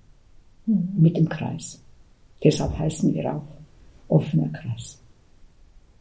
[0.65, 0.89] mhm.
[0.97, 1.83] mit dem Kreis.
[2.43, 3.43] Deshalb heißen wir auch
[4.09, 4.99] offener Kreis.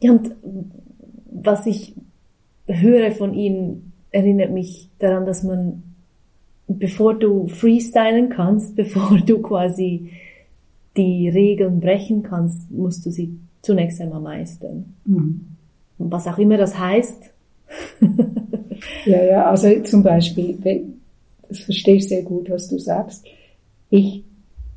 [0.00, 0.30] Ja, und
[1.30, 1.94] was ich
[2.66, 5.82] höre von Ihnen, erinnert mich daran, dass man,
[6.68, 10.10] bevor du freestylen kannst, bevor du quasi
[10.96, 14.94] die Regeln brechen kannst, musst du sie zunächst einmal meistern.
[15.04, 15.46] Mhm.
[15.98, 17.22] Was auch immer das heißt.
[19.06, 20.58] ja, ja, also zum Beispiel,
[21.48, 23.24] das verstehe ich sehr gut, was du sagst.
[23.90, 24.22] Ich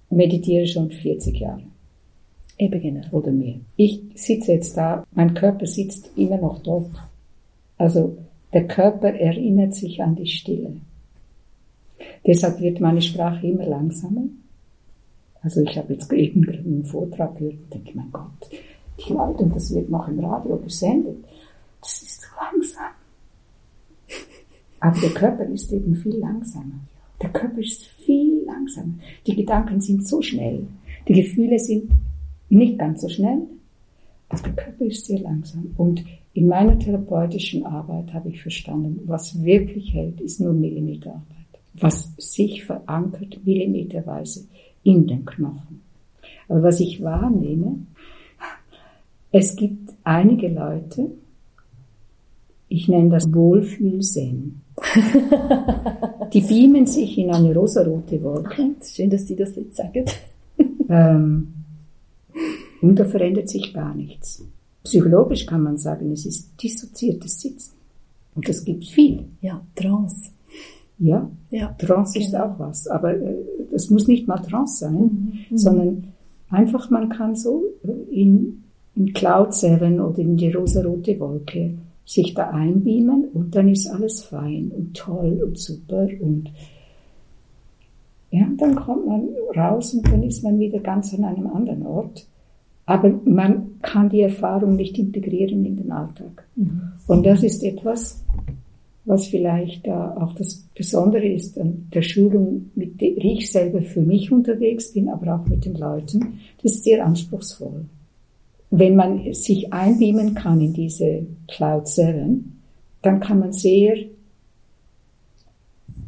[0.09, 1.63] meditiere schon 40 Jahre.
[2.57, 3.01] Eben genau.
[3.11, 3.55] Oder mehr.
[3.75, 6.91] Ich sitze jetzt da, mein Körper sitzt immer noch dort.
[7.77, 8.17] Also
[8.53, 10.73] der Körper erinnert sich an die Stille.
[12.25, 14.23] Deshalb wird meine Sprache immer langsamer.
[15.41, 18.49] Also ich habe jetzt eben einen Vortrag gehört und denke, mein Gott,
[18.99, 21.17] die Leute, und das wird noch im Radio gesendet,
[21.81, 22.91] das ist zu langsam.
[24.79, 26.79] Aber der Körper ist eben viel langsamer.
[27.21, 28.93] Der Körper ist viel langsamer.
[29.27, 30.65] Die Gedanken sind so schnell.
[31.07, 31.91] Die Gefühle sind
[32.49, 33.41] nicht ganz so schnell.
[34.29, 35.73] Aber der Körper ist sehr langsam.
[35.77, 41.40] Und in meiner therapeutischen Arbeit habe ich verstanden, was wirklich hält, ist nur Millimeterarbeit.
[41.73, 44.47] Was sich verankert millimeterweise
[44.83, 45.81] in den Knochen.
[46.47, 47.85] Aber was ich wahrnehme,
[49.31, 51.11] es gibt einige Leute,
[52.67, 54.61] ich nenne das Wohlfühlsinn.
[56.33, 58.75] Die beamen sich in eine rosarote Wolke.
[58.83, 60.05] Schön, dass Sie das jetzt sagen.
[60.89, 61.53] Ähm,
[62.81, 64.43] und da verändert sich gar nichts.
[64.83, 67.75] Psychologisch kann man sagen, es ist dissoziiertes Sitzen.
[68.35, 69.23] Und das gibt viel.
[69.39, 70.31] Ja, Trance.
[71.01, 71.75] Ja, Ja.
[71.79, 72.45] Trance ist Genau.
[72.45, 72.87] auch was.
[72.87, 73.35] Aber äh,
[73.71, 75.57] das muss nicht mal Trance sein, Mhm, mhm.
[75.57, 76.03] sondern
[76.49, 78.63] einfach man kann so äh, in,
[78.95, 81.73] in Cloud 7 oder in die rosarote Wolke
[82.05, 86.49] sich da einbeamen und dann ist alles fein und toll und super und
[88.31, 92.25] ja, dann kommt man raus und dann ist man wieder ganz an einem anderen Ort.
[92.85, 96.47] Aber man kann die Erfahrung nicht integrieren in den Alltag.
[97.07, 98.23] Und das ist etwas,
[99.05, 104.01] was vielleicht äh, auch das Besondere ist an der Schulung, mit der ich selber für
[104.01, 106.39] mich unterwegs bin, aber auch mit den Leuten.
[106.61, 107.85] Das ist sehr anspruchsvoll.
[108.69, 112.61] Wenn man sich einbeamen kann in diese Cloud 7,
[113.01, 113.97] dann kann man sehr,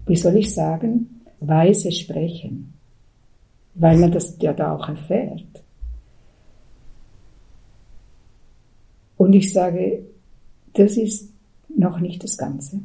[0.05, 2.73] wie soll ich sagen, weise sprechen,
[3.73, 5.43] weil man das ja da auch erfährt.
[9.17, 10.03] Und ich sage,
[10.73, 11.32] das ist
[11.75, 12.79] noch nicht das Ganze.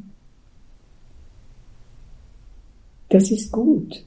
[3.08, 4.04] Das ist gut.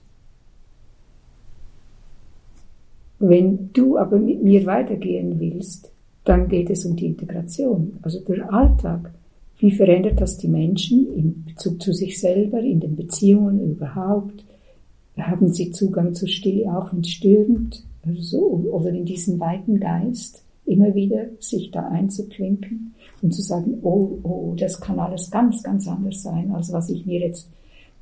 [3.19, 5.91] Wenn du aber mit mir weitergehen willst,
[6.23, 9.11] dann geht es um die Integration, also der Alltag.
[9.59, 14.43] Wie verändert das die Menschen in Bezug zu sich selber, in den Beziehungen überhaupt?
[15.17, 17.83] Haben sie Zugang zur Stille, auch wenn es stürmt?
[18.03, 18.39] Also so,
[18.71, 24.55] oder in diesen weiten Geist, immer wieder sich da einzuklinken und zu sagen, oh, oh,
[24.57, 27.49] das kann alles ganz, ganz anders sein, als was ich mir jetzt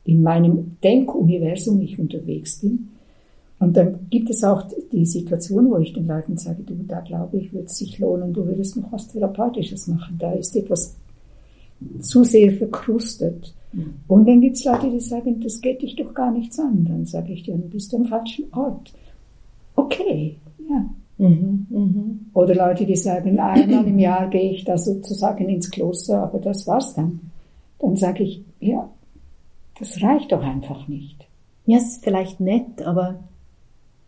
[0.06, 2.90] in meinem Denkuniversum ich unterwegs bin.
[3.60, 7.38] Und dann gibt es auch die Situation, wo ich den Leuten sage, du, da glaube
[7.38, 10.18] ich, wird es sich lohnen, du würdest noch was Therapeutisches machen.
[10.18, 10.96] Da ist etwas
[12.00, 13.54] zu sehr verkrustet.
[14.08, 16.86] Und dann gibt es Leute, die sagen, das geht dich doch gar nichts an.
[16.86, 18.94] Dann sage ich, bist du am falschen Ort.
[19.76, 20.38] Okay,
[20.70, 20.90] ja.
[21.20, 22.20] Mhm, mhm.
[22.34, 26.66] Oder Leute, die sagen, einmal im Jahr gehe ich da sozusagen ins Kloster, aber das
[26.66, 27.20] war's dann.
[27.80, 28.90] Dann sage ich, ja,
[29.78, 31.28] das reicht doch einfach nicht.
[31.66, 33.20] Ja, es ist vielleicht nett, aber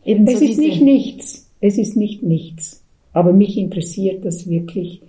[0.05, 1.49] eben Es so ist nicht nichts.
[1.59, 2.81] Es ist nicht nichts.
[3.13, 5.01] Aber mich interessiert das wirklich,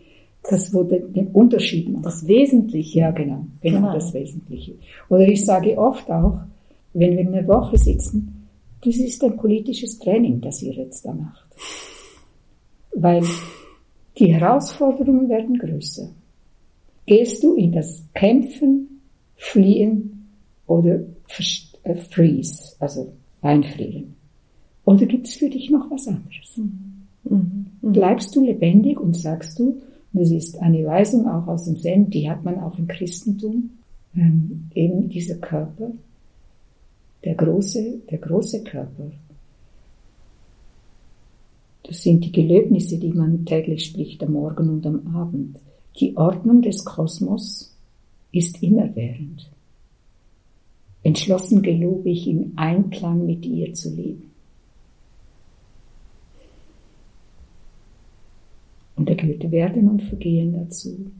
[0.50, 2.04] das, wo der, den Unterschied macht.
[2.04, 2.98] das Wesentliche.
[2.98, 3.92] Ja, genau, genau, Genau.
[3.94, 4.72] das Wesentliche.
[5.08, 6.40] Oder ich sage oft auch,
[6.94, 8.48] wenn wir eine Woche sitzen,
[8.84, 11.46] das ist ein politisches Training, das ihr jetzt da macht.
[12.94, 13.24] Weil
[14.18, 16.10] die Herausforderungen werden größer.
[17.06, 19.00] Gehst du in das Kämpfen,
[19.36, 20.28] Fliehen
[20.66, 21.00] oder
[21.82, 24.14] äh, Freeze, also einfrieren?
[24.84, 26.60] Oder gibt es für dich noch was anderes?
[27.24, 27.66] Mhm.
[27.82, 29.80] Bleibst du lebendig und sagst du,
[30.12, 33.70] das ist eine Weisung auch aus dem Zen, die hat man auch im Christentum,
[34.14, 35.90] ähm, eben dieser Körper,
[37.24, 39.10] der große, der große Körper.
[41.84, 45.58] Das sind die Gelöbnisse, die man täglich spricht, am Morgen und am Abend.
[45.98, 47.76] Die Ordnung des Kosmos
[48.30, 49.50] ist immerwährend.
[51.02, 54.30] Entschlossen gelobe ich, im Einklang mit ihr zu leben.
[58.94, 61.10] Und da gehört Werden und Vergehen dazu.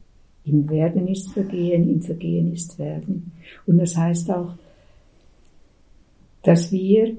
[0.45, 3.33] Im Werden ist Vergehen, im Vergehen ist Werden.
[3.67, 4.55] Und das heißt auch,
[6.43, 7.17] dass wir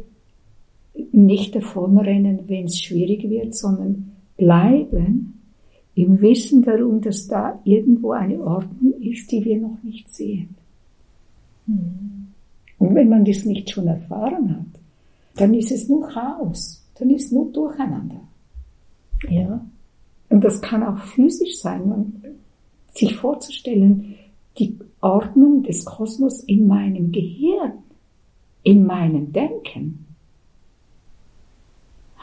[1.11, 5.41] nicht davonrennen, wenn es schwierig wird, sondern bleiben
[5.95, 10.55] im Wissen darum, dass da irgendwo eine Ordnung ist, die wir noch nicht sehen.
[11.67, 14.81] Und wenn man das nicht schon erfahren hat,
[15.35, 18.21] dann ist es nur Chaos, dann ist nur Durcheinander.
[19.29, 19.65] Ja.
[20.29, 22.13] Und das kann auch physisch sein, man,
[22.93, 24.15] sich vorzustellen,
[24.57, 27.73] die Ordnung des Kosmos in meinem Gehirn,
[28.63, 30.02] in meinem Denken.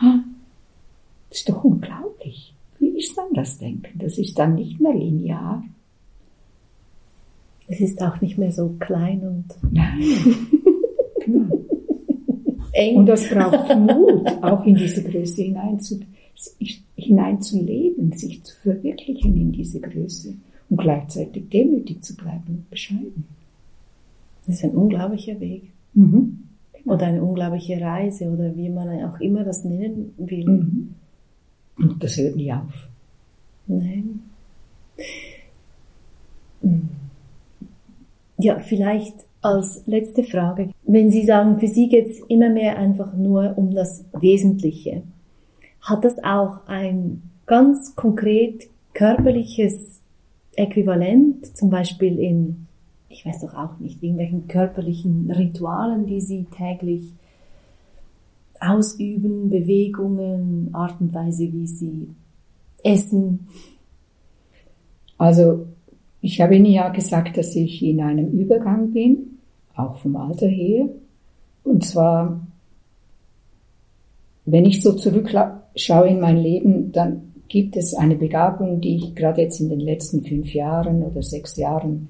[0.00, 2.54] Das ist doch unglaublich.
[2.78, 3.98] Wie ist dann das Denken?
[3.98, 5.62] Das ist dann nicht mehr linear.
[7.68, 10.00] Es ist auch nicht mehr so klein und Nein.
[11.24, 11.60] Genau.
[12.72, 12.96] eng.
[12.96, 16.00] Und das braucht Mut, auch in diese Größe hinein zu,
[16.96, 20.34] hineinzuleben leben, sich zu verwirklichen in diese Größe
[20.68, 23.26] und gleichzeitig demütig zu bleiben und bescheiden.
[24.46, 25.70] Das ist ein unglaublicher Weg.
[25.94, 26.44] Mhm.
[26.84, 30.48] Oder eine unglaubliche Reise oder wie man auch immer das nennen will.
[30.48, 30.94] Mhm.
[31.76, 32.88] Und das hört nie auf.
[33.66, 34.20] Nein.
[36.62, 36.88] Hm.
[38.38, 40.70] Ja, vielleicht als letzte Frage.
[40.84, 45.02] Wenn Sie sagen, für Sie geht es immer mehr einfach nur um das Wesentliche,
[45.80, 50.00] hat das auch ein ganz konkret körperliches
[50.56, 52.66] Äquivalent, zum Beispiel in,
[53.10, 57.12] ich weiß doch auch nicht, irgendwelchen körperlichen Ritualen, die Sie täglich
[58.60, 62.08] ausüben, Bewegungen, Art und Weise, wie Sie
[62.84, 63.48] essen?
[65.18, 65.66] Also
[66.20, 69.38] ich habe Ihnen ja gesagt, dass ich in einem Übergang bin,
[69.74, 70.88] auch vom Alter her.
[71.64, 72.46] Und zwar,
[74.44, 79.42] wenn ich so zurückschaue in mein Leben, dann gibt es eine Begabung, die ich gerade
[79.42, 82.08] jetzt in den letzten fünf Jahren oder sechs Jahren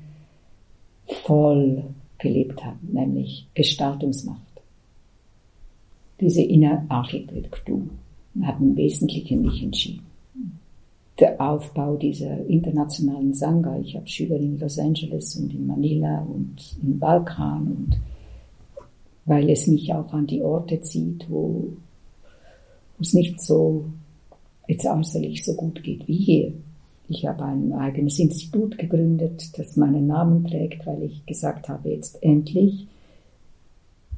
[1.24, 1.84] voll
[2.18, 4.40] gelebt habe, nämlich Gestaltungsmacht.
[6.20, 7.82] Diese Innerarchitektur
[8.42, 10.11] hat im Wesentlichen mich entschieden
[11.20, 13.78] der Aufbau dieser internationalen Sangha.
[13.78, 18.00] Ich habe Schüler in Los Angeles und in Manila und im Balkan und
[19.26, 21.68] weil es mich auch an die Orte zieht, wo
[22.98, 23.84] es nicht so
[24.66, 26.52] jetzt äußerlich so gut geht wie hier.
[27.11, 32.22] Ich habe ein eigenes Institut gegründet, das meinen Namen trägt, weil ich gesagt habe, jetzt
[32.22, 32.86] endlich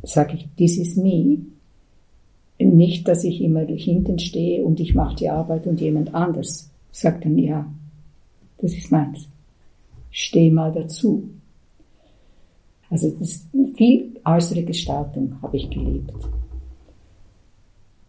[0.02, 1.38] sage ich, this is me.
[2.58, 7.24] Nicht, dass ich immer hinten stehe und ich mache die Arbeit und jemand anders sagt
[7.24, 7.66] dann, ja,
[8.58, 9.26] das ist meins.
[10.10, 11.30] Steh mal dazu.
[12.90, 13.16] Also
[13.74, 16.12] viel äußere Gestaltung habe ich gelebt.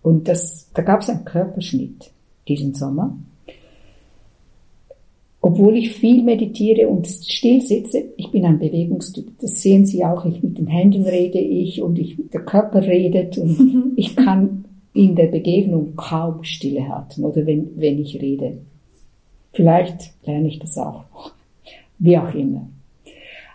[0.01, 2.11] Und das, da gab es einen Körperschnitt
[2.49, 3.17] diesen Sommer.
[5.46, 9.28] Obwohl ich viel meditiere und still sitze, ich bin ein Bewegungstyp.
[9.41, 10.24] Das sehen Sie auch.
[10.24, 14.64] Ich mit den Händen rede ich und ich, der Körper redet und ich kann
[14.94, 18.60] in der Begegnung kaum Stille halten oder wenn, wenn ich rede.
[19.52, 21.34] Vielleicht lerne ich das auch noch.
[22.00, 22.70] Wie auch immer.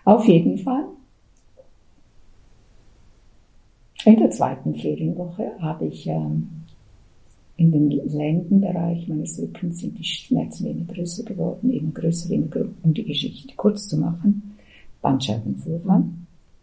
[0.04, 0.84] Auf jeden Fall.
[4.04, 6.50] In der zweiten Ferienwoche habe ich ähm,
[7.58, 12.70] in dem Lendenbereich meines Rückens sind die Schmerzen immer größer geworden, immer größer, immer größer,
[12.84, 14.54] um die Geschichte kurz zu machen.
[15.02, 16.04] Bandscheibenvorfall.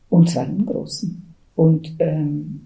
[0.09, 1.21] Und zwar im Großen.
[1.55, 2.61] Und ähm,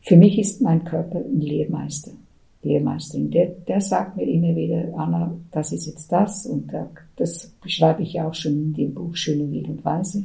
[0.00, 2.12] für mich ist mein Körper ein Lehrmeister.
[2.62, 6.70] Lehrmeisterin, der, der sagt mir immer wieder, Anna, das ist jetzt das und
[7.16, 10.24] das beschreibe ich auch schon in dem Buch Schöne Wild und Weise.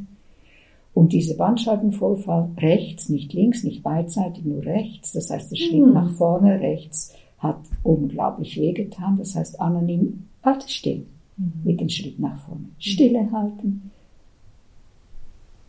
[0.96, 5.94] Und dieser Bandscheibenvorfall rechts, nicht links, nicht beidseitig, nur rechts, das heißt der Schritt mhm.
[5.94, 9.18] nach vorne rechts hat unglaublich wehgetan.
[9.18, 11.52] Das heißt, Anna, nimm, warte still mhm.
[11.66, 12.70] mit dem Schritt nach vorne.
[12.80, 13.92] Stille halten,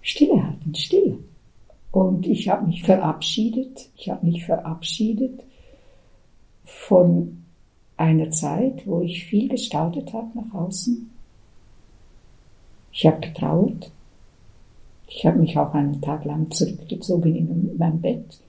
[0.01, 1.19] Stille halten, Stille.
[1.91, 5.43] Und ich habe mich verabschiedet, ich habe mich verabschiedet
[6.65, 7.43] von
[7.97, 11.11] einer Zeit, wo ich viel gestaltet habe nach außen.
[12.93, 13.91] Ich habe getraut.
[15.07, 18.41] Ich habe mich auch einen Tag lang zurückgezogen in mein Bett,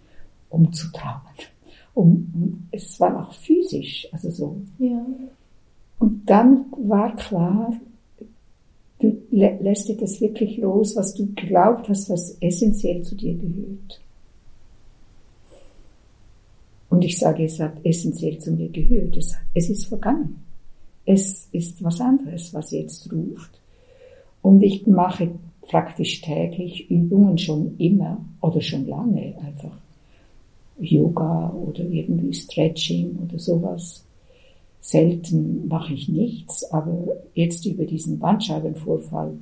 [0.50, 1.22] um zu trauern.
[1.94, 4.62] Um, um, es war auch physisch, also so.
[4.78, 5.06] Ja.
[6.00, 7.74] Und dann war klar,
[9.00, 14.02] du lässt dir das wirklich los, was du geglaubt hast, was essentiell zu dir gehört.
[16.90, 19.18] Und ich sage, es hat essentiell zu mir gehört.
[19.18, 20.44] Es, es ist vergangen.
[21.06, 23.60] Es ist was anderes, was jetzt ruft.
[24.42, 25.32] Und ich mache
[25.68, 29.78] praktisch täglich Übungen schon immer oder schon lange einfach.
[30.80, 34.06] Yoga oder irgendwie Stretching oder sowas.
[34.80, 39.34] Selten mache ich nichts, aber jetzt über diesen Bandscheibenvorfall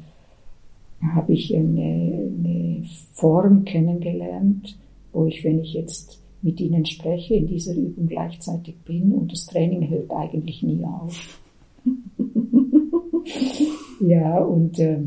[1.14, 4.78] habe ich eine, eine Form kennengelernt,
[5.12, 9.46] wo ich, wenn ich jetzt mit ihnen spreche, in dieser Übung gleichzeitig bin und das
[9.46, 11.40] Training hört eigentlich nie auf.
[14.00, 15.00] ja, und äh,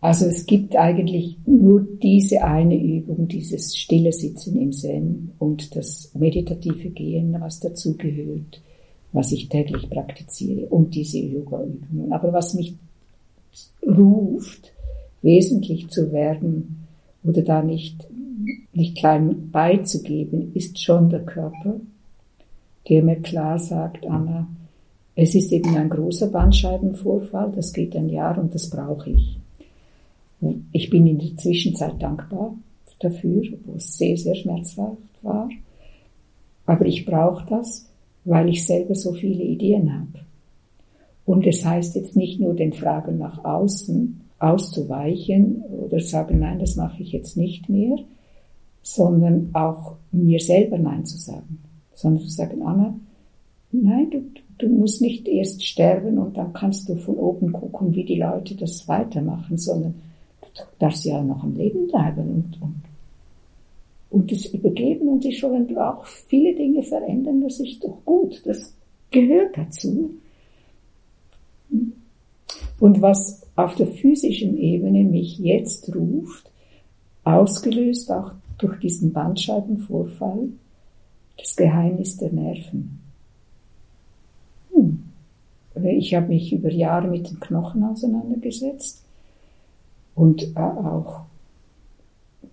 [0.00, 6.12] also es gibt eigentlich nur diese eine Übung, dieses stille Sitzen im Zen und das
[6.14, 8.60] meditative Gehen, was dazu gehört,
[9.12, 12.12] was ich täglich praktiziere und diese Yoga-Übungen.
[12.12, 12.74] Aber was mich
[13.84, 14.72] ruft,
[15.22, 16.86] wesentlich zu werden
[17.24, 18.06] oder da nicht
[18.72, 21.80] nicht klein beizugeben, ist schon der Körper,
[22.88, 24.48] der mir klar sagt, Anna,
[25.14, 29.38] es ist eben ein großer Bandscheibenvorfall, das geht ein Jahr und das brauche ich.
[30.72, 32.54] Ich bin in der Zwischenzeit dankbar
[33.00, 35.48] dafür, wo es sehr, sehr schmerzhaft war.
[36.66, 37.88] Aber ich brauche das,
[38.24, 40.26] weil ich selber so viele Ideen habe.
[41.24, 46.76] Und es heißt jetzt nicht nur den Fragen nach außen auszuweichen oder sagen, nein, das
[46.76, 47.96] mache ich jetzt nicht mehr,
[48.82, 51.58] sondern auch mir selber Nein zu sagen.
[51.94, 52.94] Sondern zu sagen, Anna,
[53.72, 54.22] nein, du,
[54.58, 58.54] du musst nicht erst sterben und dann kannst du von oben gucken, wie die Leute
[58.54, 59.94] das weitermachen, sondern
[60.58, 62.82] du darfst ja noch am Leben bleiben und, und,
[64.10, 68.74] und es übergeben und sich schon auch viele Dinge verändern, das ist doch gut, das
[69.10, 70.10] gehört dazu.
[72.80, 76.50] Und was auf der physischen Ebene mich jetzt ruft,
[77.24, 80.48] ausgelöst auch durch diesen Bandscheibenvorfall,
[81.36, 83.00] das Geheimnis der Nerven.
[84.72, 85.04] Hm.
[85.84, 89.04] Ich habe mich über Jahre mit den Knochen auseinandergesetzt
[90.18, 91.20] und äh, auch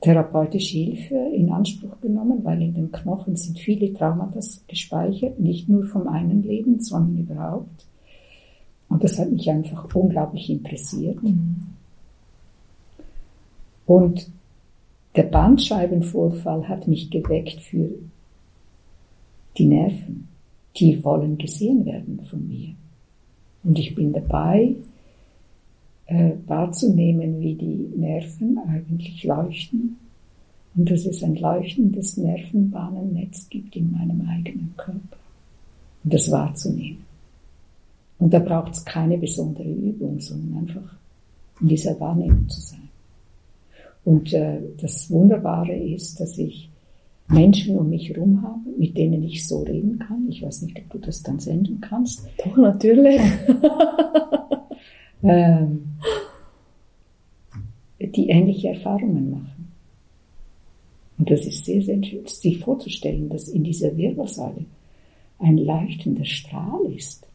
[0.01, 5.83] therapeutische Hilfe in Anspruch genommen, weil in den Knochen sind viele Traumata gespeichert, nicht nur
[5.85, 7.87] vom einen Leben, sondern überhaupt.
[8.87, 11.21] Und das hat mich einfach unglaublich interessiert.
[11.23, 11.63] Mhm.
[13.87, 14.29] Und
[15.15, 17.89] der Bandscheibenvorfall hat mich geweckt für
[19.57, 20.27] die Nerven.
[20.77, 22.75] Die wollen gesehen werden von mir.
[23.63, 24.75] Und ich bin dabei,
[26.07, 29.97] äh, wahrzunehmen, wie die Nerven eigentlich leuchten
[30.75, 35.17] und dass es ein leuchtendes Nervenbahnennetz gibt in meinem eigenen Körper.
[36.03, 37.05] Und das wahrzunehmen.
[38.19, 40.95] Und da braucht es keine besondere Übung, sondern einfach
[41.61, 42.89] in dieser Wahrnehmung zu sein.
[44.03, 46.69] Und äh, das Wunderbare ist, dass ich
[47.27, 50.27] Menschen um mich herum habe, mit denen ich so reden kann.
[50.29, 52.27] Ich weiß nicht, ob du das dann senden kannst.
[52.37, 53.19] Doch, natürlich.
[55.23, 55.94] ähm,
[57.99, 59.71] die ähnliche Erfahrungen machen.
[61.17, 64.65] Und das ist sehr, sehr schön, sich vorzustellen, dass in dieser Wirbelsäule
[65.39, 67.25] ein leuchtender Strahl ist.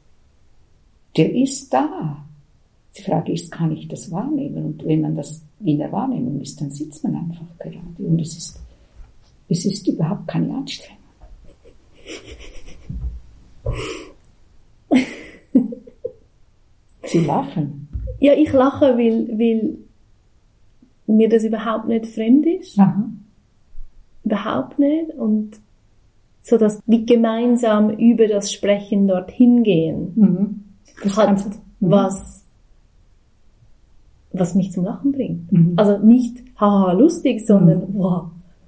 [1.17, 2.25] Der ist da.
[2.97, 4.65] Die Frage ist, kann ich das wahrnehmen?
[4.67, 7.81] Und wenn man das in der Wahrnehmung ist, dann sitzt man einfach gerade.
[7.99, 8.61] Und es ist,
[9.49, 10.99] es ist überhaupt keine Anstrengung.
[17.05, 17.89] Sie lachen.
[18.21, 19.79] Ja, ich lache, weil, weil
[21.17, 22.79] mir das überhaupt nicht fremd ist.
[22.79, 23.11] Aha.
[24.25, 25.11] Überhaupt nicht.
[25.15, 25.61] Und
[26.43, 31.15] so dass wir gemeinsam über das Sprechen dorthin gehen, mhm.
[31.17, 31.53] hat mhm.
[31.81, 32.45] was,
[34.33, 35.53] was mich zum Lachen bringt.
[35.53, 35.75] Mhm.
[35.77, 37.95] Also nicht haha lustig, sondern mhm.
[37.95, 38.25] wow,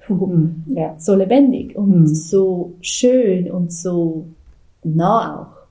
[0.09, 0.64] mhm.
[0.68, 0.95] ja.
[0.99, 2.07] so lebendig und mhm.
[2.07, 4.26] so schön und so
[4.84, 5.62] nah auch.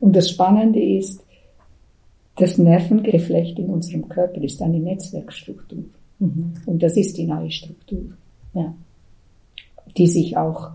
[0.00, 1.23] Und das Spannende ist,
[2.36, 5.84] das Nervengeflecht in unserem Körper ist eine Netzwerkstruktur.
[6.18, 6.54] Mhm.
[6.66, 8.04] Und das ist die neue Struktur,
[8.54, 8.74] ja.
[9.96, 10.70] die sich auch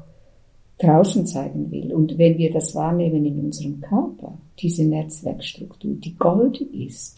[0.77, 1.93] draußen zeigen will.
[1.93, 7.17] Und wenn wir das wahrnehmen in unserem Körper, diese Netzwerkstruktur, die goldig ist,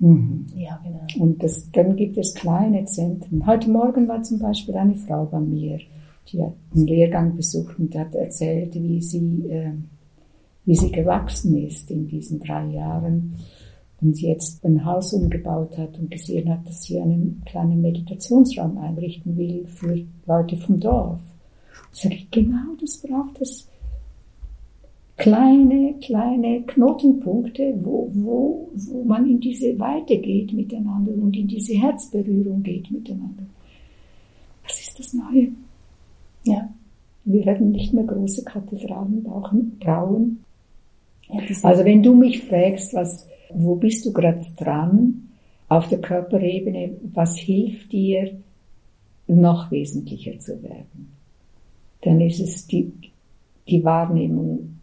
[0.00, 0.46] mhm.
[0.56, 1.24] Ja, genau.
[1.24, 3.46] Und das, dann gibt es kleine Zentren.
[3.46, 5.78] Heute Morgen war zum Beispiel eine Frau bei mir,
[6.32, 9.72] die hat einen Lehrgang besucht und hat erzählt, wie sie äh,
[10.64, 13.34] wie sie gewachsen ist in diesen drei Jahren
[14.00, 19.36] und jetzt ein Haus umgebaut hat und gesehen hat, dass sie einen kleinen Meditationsraum einrichten
[19.36, 21.20] will für Leute vom Dorf.
[21.92, 23.68] Sag ich, genau das braucht es.
[25.16, 31.74] Kleine, kleine Knotenpunkte, wo, wo, wo man in diese Weite geht miteinander und in diese
[31.74, 33.44] Herzberührung geht miteinander.
[34.64, 35.52] Was ist das Neue?
[36.44, 36.68] Ja.
[37.26, 39.78] Wir werden nicht mehr große Kathedralen brauchen,
[41.28, 45.28] also wenn du mich fragst, was, wo bist du gerade dran
[45.68, 48.36] auf der Körperebene, was hilft dir,
[49.26, 51.12] noch wesentlicher zu werden,
[52.02, 52.92] dann ist es die,
[53.68, 54.80] die Wahrnehmung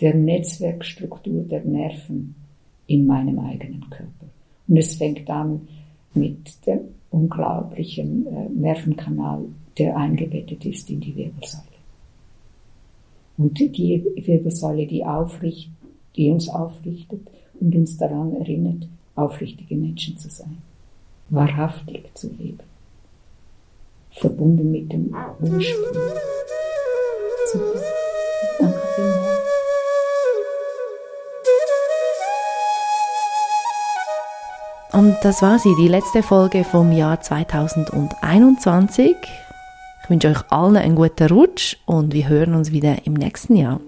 [0.00, 2.34] der Netzwerkstruktur der Nerven
[2.86, 4.26] in meinem eigenen Körper.
[4.66, 5.68] Und es fängt an
[6.14, 6.80] mit dem
[7.10, 9.44] unglaublichen äh, Nervenkanal,
[9.78, 11.73] der eingebettet ist in die Wirbelsäule.
[13.36, 15.70] Und die Wirbelsäule, die aufricht,
[16.16, 17.20] die uns aufrichtet
[17.60, 20.58] und uns daran erinnert, aufrichtige Menschen zu sein,
[21.30, 22.60] wahrhaftig zu leben,
[24.10, 25.58] verbunden mit dem Ursprung.
[27.52, 27.80] Super.
[28.60, 29.44] Danke vielmals.
[34.92, 39.16] Und das war sie, die letzte Folge vom Jahr 2021.
[40.04, 43.80] Ich wünsche euch allen einen guten Rutsch und wir hören uns wieder im nächsten Jahr.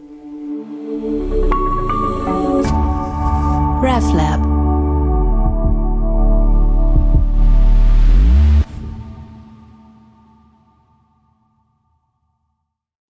[3.82, 4.45] RefLab